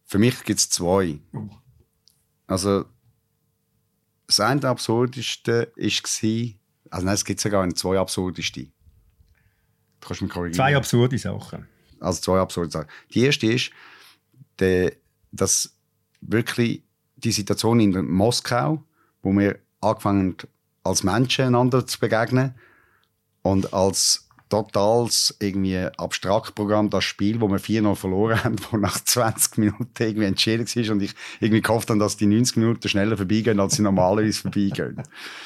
Für 0.05 0.19
mich 0.19 0.43
gibt 0.43 0.59
es 0.59 0.69
zwei. 0.69 1.19
Oh. 1.33 1.49
Also, 2.47 2.85
das 4.27 4.39
eine 4.41 4.63
absurdeste 4.67 5.71
war, 5.75 6.89
also 6.89 7.05
nein, 7.05 7.15
es 7.15 7.25
gibt 7.25 7.39
sogar 7.39 7.63
eine 7.63 7.73
zwei 7.73 7.97
absurdeste. 7.97 8.67
Kannst 10.05 10.21
mich 10.21 10.31
korrigieren. 10.31 10.55
Zwei 10.55 10.75
absurde 10.75 11.17
Sachen. 11.17 11.67
Also 11.99 12.21
zwei 12.21 12.39
absurde 12.39 12.71
Sachen. 12.71 12.87
Die 13.13 13.23
erste 13.23 13.47
ist, 13.47 13.71
der, 14.59 14.93
dass 15.31 15.75
wirklich 16.21 16.83
die 17.15 17.31
Situation 17.31 17.79
in 17.79 18.09
Moskau, 18.09 18.83
wo 19.21 19.31
wir 19.31 19.59
angefangen 19.81 20.37
als 20.83 21.03
Menschen 21.03 21.45
einander 21.45 21.85
zu 21.85 21.99
begegnen 21.99 22.55
und 23.43 23.73
als 23.73 24.27
totales 24.51 25.35
irgendwie 25.39 25.77
Abstraktprogramm, 25.77 26.89
das 26.89 27.05
Spiel, 27.05 27.39
wo 27.39 27.47
wir 27.47 27.59
4-0 27.59 27.95
verloren 27.95 28.43
haben, 28.43 28.55
wo 28.69 28.77
nach 28.77 28.99
20 28.99 29.57
Minuten 29.57 29.91
irgendwie 29.97 30.25
entschieden 30.25 30.67
war 30.67 30.93
und 30.93 31.01
ich 31.01 31.13
irgendwie 31.39 31.61
gehofft 31.61 31.89
habe, 31.89 31.99
dass 31.99 32.17
die 32.17 32.27
90 32.27 32.57
Minuten 32.57 32.87
schneller 32.87 33.17
vorbeigehen, 33.17 33.59
als 33.59 33.75
sie 33.75 33.81
normalerweise 33.81 34.41
vorbeigehen. 34.41 35.01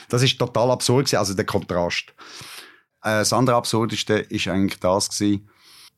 Das 0.10 0.24
ist 0.24 0.38
total 0.38 0.72
absurd 0.72 1.06
gewesen, 1.06 1.18
also 1.18 1.34
der 1.34 1.46
Kontrast. 1.46 2.14
Äh, 3.06 3.20
das 3.20 3.32
andere 3.32 3.56
Absurdeste 3.56 4.16
ist 4.16 4.48
eigentlich 4.48 4.80
das 4.80 5.10
gewesen, 5.10 5.48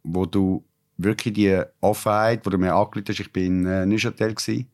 wo 0.04 0.26
du 0.26 0.64
wirklich 0.98 1.34
die 1.34 1.62
Offenheit, 1.80 2.46
wo 2.46 2.50
du 2.50 2.58
mir 2.58 2.76
angerufen 2.76 3.06
hast, 3.08 3.20
ich 3.20 3.32
bin 3.32 3.46
in 3.46 3.66
äh, 3.66 3.86
Neuchâtel 3.86 4.36
gewesen, 4.36 4.68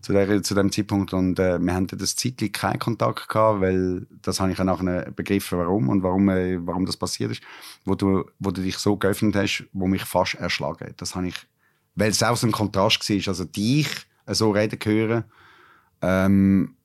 zu, 0.00 0.12
der, 0.12 0.42
zu 0.42 0.54
dem 0.54 0.70
Zeitpunkt 0.70 1.12
und 1.12 1.40
äh, 1.40 1.58
wir 1.58 1.74
hatten 1.74 1.98
das 1.98 2.14
zeitlich 2.14 2.52
keinen 2.52 2.78
Kontakt 2.78 3.28
gehabt, 3.28 3.60
weil 3.60 4.06
das 4.22 4.38
habe 4.38 4.52
ich 4.52 4.56
dann 4.56 4.66
nachher 4.66 5.10
begriffen, 5.10 5.58
warum 5.58 5.88
und 5.88 6.02
warum, 6.04 6.28
äh, 6.28 6.64
warum 6.64 6.86
das 6.86 6.96
passiert 6.96 7.32
ist, 7.32 7.42
wo 7.84 7.96
du, 7.96 8.24
wo 8.38 8.52
du 8.52 8.62
dich 8.62 8.78
so 8.78 8.96
geöffnet 8.96 9.34
hast, 9.34 9.66
wo 9.72 9.88
mich 9.88 10.04
fast 10.04 10.34
erschlagen 10.34 10.86
hat. 10.86 11.00
Das 11.00 11.16
habe 11.16 11.26
ich, 11.26 11.36
weil 11.96 12.10
es 12.10 12.22
auch 12.22 12.36
so 12.36 12.46
ein 12.46 12.52
Kontrast 12.52 13.08
war, 13.10 13.28
also 13.28 13.44
dich 13.44 13.88
so 14.26 14.52
reden 14.52 14.78
hören, 14.84 15.24
ähm, 16.02 16.76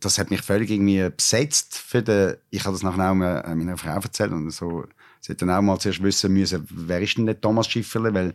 das 0.00 0.18
hat 0.18 0.30
mich 0.30 0.42
völlig 0.42 0.70
irgendwie 0.70 1.08
besetzt 1.10 1.76
für 1.78 2.02
den, 2.02 2.36
ich 2.50 2.64
habe 2.64 2.72
das 2.72 2.82
nachher 2.82 3.10
auch 3.10 3.54
meiner 3.54 3.76
Frau 3.76 3.90
erzählt 3.90 4.32
und 4.32 4.50
so, 4.50 4.84
sie 5.20 5.32
hat 5.32 5.42
dann 5.42 5.50
auch 5.50 5.62
mal 5.62 5.78
zuerst 5.78 6.02
wissen 6.02 6.32
müssen, 6.32 6.66
wer 6.70 7.00
ist 7.00 7.16
denn 7.16 7.26
der 7.26 7.40
Thomas 7.40 7.68
Schifferle, 7.68 8.12
weil, 8.14 8.34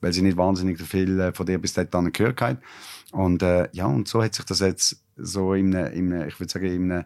weil 0.00 0.12
sie 0.12 0.22
nicht 0.22 0.36
wahnsinnig 0.36 0.80
viel 0.80 1.18
äh, 1.20 1.32
von 1.32 1.46
dir 1.46 1.58
bis 1.58 1.72
dahin 1.72 2.12
gehört 2.12 2.40
hat. 2.40 2.58
Und 3.12 3.42
äh, 3.42 3.68
ja, 3.72 3.86
und 3.86 4.08
so 4.08 4.22
hat 4.22 4.34
sich 4.34 4.44
das 4.44 4.60
jetzt 4.60 5.02
so 5.16 5.54
in 5.54 5.74
einem, 5.74 5.92
in 5.92 6.12
einem 6.12 6.28
ich 6.28 6.38
würde 6.38 6.52
sagen, 6.52 6.66
in 6.66 6.92
einem, 6.92 7.04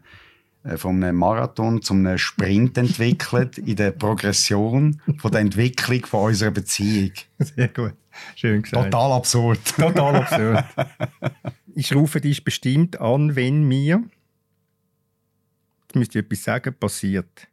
äh, 0.65 0.77
von 0.77 1.03
einem 1.03 1.17
Marathon 1.17 1.81
zum 1.83 2.19
Sprint 2.19 2.77
entwickelt 2.79 3.59
in 3.59 3.77
der 3.77 3.93
Progression 3.93 5.01
von 5.19 5.31
der 5.31 5.41
Entwicklung 5.41 6.05
von 6.07 6.29
unserer 6.29 6.51
Beziehung. 6.51 7.13
Sehr 7.39 7.69
gut. 7.69 7.95
Schön 8.35 8.63
gesagt. 8.63 8.91
Total 8.91 9.13
absurd. 9.13 9.61
Total 9.77 10.17
absurd. 10.17 10.65
ich 11.75 11.95
rufe 11.95 12.21
dich 12.21 12.45
bestimmt 12.45 13.01
an, 13.01 13.37
wenn 13.37 13.65
mir, 13.65 14.03
jetzt 15.83 15.97
müsste 15.97 16.19
ich 16.19 16.25
etwas 16.25 16.45
sagen, 16.45 16.75
passiert. 16.75 17.49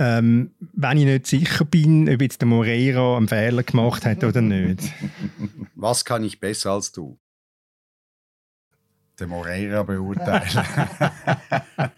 Ähm, 0.00 0.52
wenn 0.60 0.98
ich 0.98 1.04
nicht 1.04 1.26
sicher 1.26 1.64
bin, 1.64 2.08
ob 2.08 2.22
jetzt 2.22 2.40
der 2.40 2.46
Moreira 2.46 3.16
einen 3.16 3.26
Fehler 3.26 3.64
gemacht 3.64 4.06
hat 4.06 4.22
oder 4.22 4.40
nicht. 4.40 4.92
Was 5.74 6.04
kann 6.04 6.22
ich 6.22 6.38
besser 6.38 6.72
als 6.72 6.92
du? 6.92 7.18
Der 9.18 9.26
Moreira 9.26 9.82
beurteilen. 9.82 10.64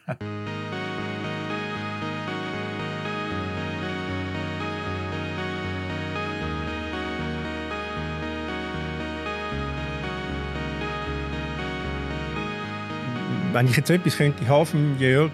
wenn 13.52 13.66
ich 13.66 13.76
jetzt 13.76 13.90
etwas 13.90 14.16
könnte 14.16 14.46
haben 14.48 14.66
von 14.66 14.98
Jörg, 14.98 15.32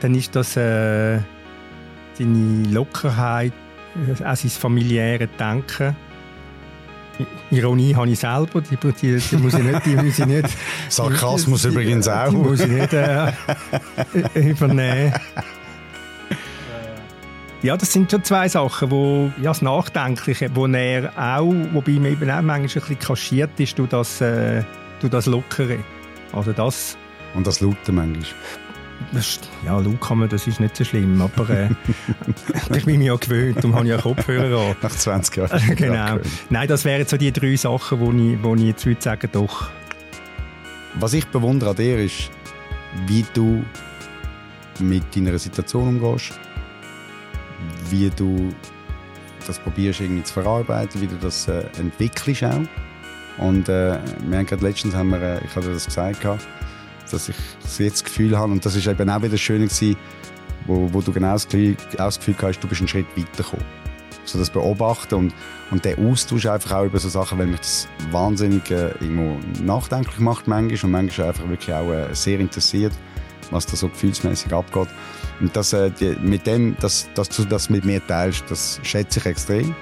dann 0.00 0.14
ist 0.14 0.34
das 0.34 0.56
äh, 0.56 1.18
seine 2.14 2.68
Lockerheit, 2.70 3.52
äh, 3.94 4.24
auch 4.24 4.36
sein 4.36 4.50
familiäre 4.50 5.26
Denken. 5.26 5.96
Ironie 7.50 7.94
habe 7.94 8.10
ich 8.10 8.18
selber, 8.18 8.60
die, 8.60 8.76
die, 8.76 9.16
die 9.18 9.36
muss 9.36 9.54
ich 9.54 9.62
nicht... 9.62 9.86
Die 9.86 9.94
muss 9.94 10.18
ich 10.18 10.26
nicht 10.26 10.48
Sarkasmus 10.88 11.62
die, 11.62 11.68
übrigens 11.68 12.08
auch. 12.08 12.30
Die 12.30 12.36
muss 12.36 12.60
ich 12.60 12.68
nicht 12.68 12.92
äh, 12.92 13.32
übernehmen. 14.34 15.14
Ja, 17.62 17.76
das 17.76 17.92
sind 17.92 18.10
schon 18.10 18.22
zwei 18.24 18.48
Sachen, 18.48 18.90
wo 18.90 19.32
ja, 19.38 19.44
das 19.50 19.62
Nachdenkliche, 19.62 20.50
wo 20.54 20.66
er 20.66 21.12
auch, 21.16 21.54
wobei 21.72 21.92
man 21.92 22.12
eben 22.12 22.30
auch 22.30 22.42
manchmal 22.42 22.58
ein 22.60 22.64
bisschen 22.64 22.98
kaschiert 22.98 23.58
ist 23.58 23.78
durch 23.78 23.88
das, 23.88 24.20
äh, 24.20 24.64
das 25.00 25.26
Lockere. 25.26 25.78
Also 26.32 26.52
das 26.52 26.98
und 27.34 27.46
das 27.46 27.60
Lauten 27.60 27.94
manchmal? 27.94 28.24
Ja, 29.64 29.80
man, 30.14 30.28
das 30.28 30.46
ist 30.46 30.60
nicht 30.60 30.76
so 30.76 30.84
schlimm, 30.84 31.20
aber 31.20 31.48
äh, 31.50 31.68
ich 32.76 32.84
bin 32.84 32.98
mir 32.98 33.06
ja 33.06 33.16
gewöhnt, 33.16 33.58
darum 33.58 33.74
habe 33.74 33.84
ich 33.86 33.90
ja 33.90 33.98
Kopfhörer 34.00 34.70
an. 34.70 34.76
Nach 34.82 34.90
20 34.90 35.36
Jahren. 35.36 35.60
genau. 35.76 36.18
Nein, 36.50 36.68
das 36.68 36.84
wären 36.84 37.06
so 37.06 37.16
die 37.16 37.32
drei 37.32 37.56
Sachen, 37.56 38.00
wo 38.00 38.12
ich, 38.12 38.42
wo 38.42 38.54
ich 38.54 38.62
jetzt 38.62 38.86
würde 38.86 39.02
sagen, 39.02 39.28
doch. 39.32 39.68
Was 41.00 41.12
ich 41.12 41.26
bewundere 41.26 41.70
an 41.70 41.76
dir 41.76 41.98
ist, 41.98 42.30
wie 43.06 43.24
du 43.34 43.64
mit 44.80 45.04
deiner 45.14 45.38
Situation 45.38 46.00
umgehst, 46.00 46.38
wie 47.90 48.10
du 48.10 48.50
das 49.46 49.58
probierst 49.58 50.00
irgendwie 50.00 50.22
zu 50.22 50.34
verarbeiten, 50.34 51.00
wie 51.00 51.06
du 51.06 51.16
das 51.16 51.48
äh, 51.48 51.64
entwickelst 51.78 52.44
auch. 52.44 52.60
Und 53.38 53.68
äh, 53.68 53.98
wir 54.26 54.38
haben 54.38 54.46
gerade 54.46 54.64
letztens, 54.64 54.94
haben 54.94 55.10
wir, 55.10 55.20
äh, 55.20 55.44
ich 55.44 55.54
hatte 55.54 55.72
das 55.72 55.86
gesagt, 55.86 56.20
gehabt, 56.20 56.46
dass 57.14 57.28
ich 57.28 57.36
jetzt 57.78 57.96
das 57.96 58.04
Gefühl 58.04 58.36
habe, 58.36 58.52
und 58.52 58.64
das 58.64 58.76
ist 58.76 58.86
eben 58.86 59.08
auch 59.08 59.22
wieder 59.22 59.36
schön 59.36 59.62
gewesen, 59.62 59.96
wo, 60.66 60.92
wo 60.92 61.00
du 61.00 61.12
genau 61.12 61.32
das 61.32 61.46
Gefühl, 61.46 61.76
das 61.96 62.18
Gefühl 62.18 62.36
hast, 62.42 62.60
du 62.60 62.68
bist 62.68 62.80
einen 62.80 62.88
Schritt 62.88 63.06
weitergekommen. 63.16 63.64
So 64.24 64.38
das 64.38 64.50
Beobachten 64.50 65.14
und, 65.14 65.34
und 65.70 65.84
der 65.84 65.98
Austausch 65.98 66.46
einfach 66.46 66.72
auch 66.72 66.84
über 66.84 66.98
so 66.98 67.08
Sachen, 67.08 67.38
weil 67.38 67.46
mich 67.46 67.60
das 67.60 67.88
wahnsinnig 68.10 68.70
äh, 68.70 68.88
irgendwo 69.00 69.38
nachdenklich 69.62 70.18
macht 70.18 70.48
manchmal 70.48 70.84
und 70.84 70.90
manchmal 70.90 71.28
einfach 71.28 71.48
wirklich 71.48 71.74
auch 71.74 71.92
äh, 71.92 72.14
sehr 72.14 72.40
interessiert, 72.40 72.92
was 73.50 73.66
da 73.66 73.76
so 73.76 73.88
gefühlsmäßig 73.88 74.52
abgeht. 74.52 74.88
Und 75.40 75.54
das, 75.54 75.74
äh, 75.74 75.90
die, 75.90 76.16
mit 76.22 76.46
dem, 76.46 76.74
dass, 76.80 77.08
dass 77.14 77.28
du 77.28 77.44
das 77.44 77.68
mit 77.68 77.84
mir 77.84 78.04
teilst, 78.06 78.44
das 78.48 78.80
schätze 78.82 79.20
ich 79.20 79.26
extrem. 79.26 79.74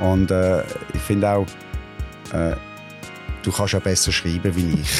Und 0.00 0.30
äh, 0.30 0.62
ich 0.92 1.00
finde 1.00 1.30
auch, 1.30 1.46
Du 3.44 3.52
kannst 3.52 3.74
ja 3.74 3.78
besser 3.78 4.10
schreiben 4.10 4.56
wie 4.56 4.80
ich. 4.80 4.90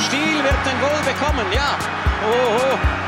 Stiel 0.00 0.42
wird 0.42 0.66
ein 0.66 0.80
Goal 0.80 1.00
bekommen, 1.04 1.52
ja. 1.52 1.78
Oh, 2.28 2.58
oh. 2.58 3.05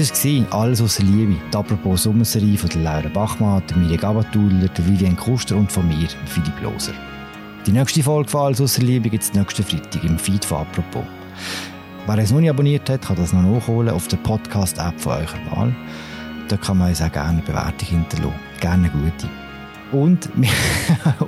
War 0.00 0.60
«Alles 0.62 0.80
aus 0.80 0.98
Liebe», 1.00 1.36
die 1.52 1.56
«Apropos 1.56 2.04
Sommerserie» 2.04 2.56
von 2.56 2.70
Laura 2.82 3.08
Bachmann, 3.12 3.62
der 3.68 3.76
Mirja 3.76 3.98
Gabatuller, 3.98 4.68
der 4.68 4.86
Vivian 4.88 5.14
Kuster 5.14 5.56
und 5.56 5.70
von 5.70 5.86
mir, 5.86 6.08
Philipp 6.24 6.58
Loser. 6.62 6.94
Die 7.66 7.72
nächste 7.72 8.02
Folge 8.02 8.30
von 8.30 8.40
«Alles 8.40 8.62
aus 8.62 8.78
Liebe» 8.78 9.10
gibt 9.10 9.24
es 9.24 9.34
nächsten 9.34 9.62
Freitag 9.62 10.02
im 10.02 10.18
Feed 10.18 10.42
von 10.42 10.62
«Apropos». 10.62 11.04
Wer 12.06 12.16
es 12.16 12.30
noch 12.30 12.40
nicht 12.40 12.48
abonniert 12.48 12.88
hat, 12.88 13.02
kann 13.02 13.16
das 13.16 13.34
noch 13.34 13.42
nachholen 13.42 13.90
auf 13.90 14.08
der 14.08 14.16
Podcast-App 14.16 14.98
von 14.98 15.12
eurer 15.12 15.50
Wahl. 15.50 15.76
Da 16.48 16.56
kann 16.56 16.78
man 16.78 16.88
uns 16.88 17.02
auch 17.02 17.12
gerne 17.12 17.28
eine 17.28 17.42
Bewertung 17.42 17.88
hinterlassen. 17.88 18.40
Gerne 18.58 18.90
eine 18.90 19.02
gute. 19.04 19.28
Und, 19.92 20.30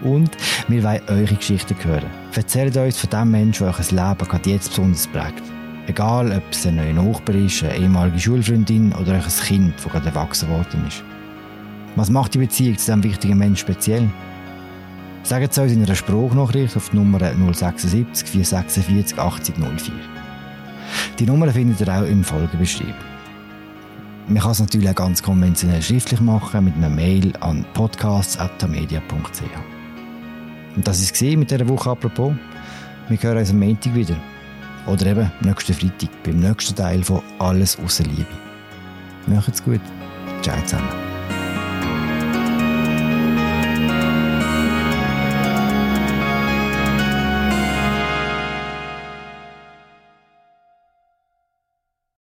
und 0.03 0.31
wir 0.69 0.83
wollen 0.83 1.03
eure 1.09 1.35
Geschichten 1.35 1.77
hören. 1.85 2.07
Erzählt 2.35 2.75
uns 2.79 2.99
von 2.99 3.11
dem 3.11 3.33
Menschen, 3.33 3.67
der 3.67 3.75
euer 3.79 4.09
Leben 4.09 4.29
gerade 4.29 4.51
jetzt 4.51 4.71
besonders 4.71 5.07
prägt. 5.09 5.43
Egal, 5.89 6.31
ob 6.33 6.43
es 6.53 6.65
ein 6.67 6.77
neuer 6.77 6.93
Nachbar 6.93 7.35
ist, 7.35 7.65
eine 7.65 7.77
ehemalige 7.77 8.21
Schulfreundin 8.21 8.93
oder 8.93 9.15
ein 9.15 9.23
Kind, 9.23 9.75
das 9.77 9.91
gerade 9.91 10.07
erwachsen 10.07 10.49
worden 10.49 10.87
ist. 10.87 11.03
Was 11.97 12.09
macht 12.09 12.35
die 12.35 12.39
Beziehung 12.39 12.79
zu 12.79 12.87
diesem 12.87 13.03
wichtigen 13.03 13.37
Menschen 13.37 13.57
speziell? 13.57 14.09
Sagt 15.25 15.53
es 15.53 15.59
uns 15.59 15.73
in 15.73 15.85
einer 15.85 15.95
Spruchnachricht 15.95 16.77
auf 16.77 16.91
die 16.91 16.97
Nummer 16.97 17.19
076 17.19 18.29
446 18.29 19.19
8004. 19.19 19.95
Die 21.19 21.27
Nummer 21.27 21.49
findet 21.49 21.81
ihr 21.81 21.89
auch 21.89 22.07
im 22.07 22.23
Folgebeschrieb. 22.23 22.95
Man 24.29 24.41
kann 24.41 24.53
es 24.53 24.61
natürlich 24.61 24.89
auch 24.89 24.95
ganz 24.95 25.23
konventionell 25.23 25.83
schriftlich 25.83 26.21
machen 26.21 26.65
mit 26.65 26.77
einer 26.77 26.89
Mail 26.89 27.33
an 27.41 27.65
podcasts.media.ch. 27.75 29.43
Und 30.77 30.87
das 30.87 31.01
ist 31.01 31.21
es 31.21 31.37
mit 31.37 31.51
dieser 31.51 31.69
Woche 31.69 31.91
apropos. 31.91 32.33
Wir 33.09 33.23
hören 33.23 33.39
uns 33.39 33.51
am 33.51 33.59
Montag 33.59 33.95
wieder. 33.95 34.17
Oder 34.87 35.07
eben 35.07 35.31
nächsten 35.41 35.75
Freitag 35.75 36.11
beim 36.25 36.41
nächsten 36.41 36.75
Teil 36.75 37.03
von 37.05 37.23
Alles 37.39 37.79
außer 37.79 38.05
Liebe. 38.05 38.27
Macht's 39.27 39.63
gut. 39.63 39.81
Ciao 40.43 40.61
zusammen. 40.65 41.02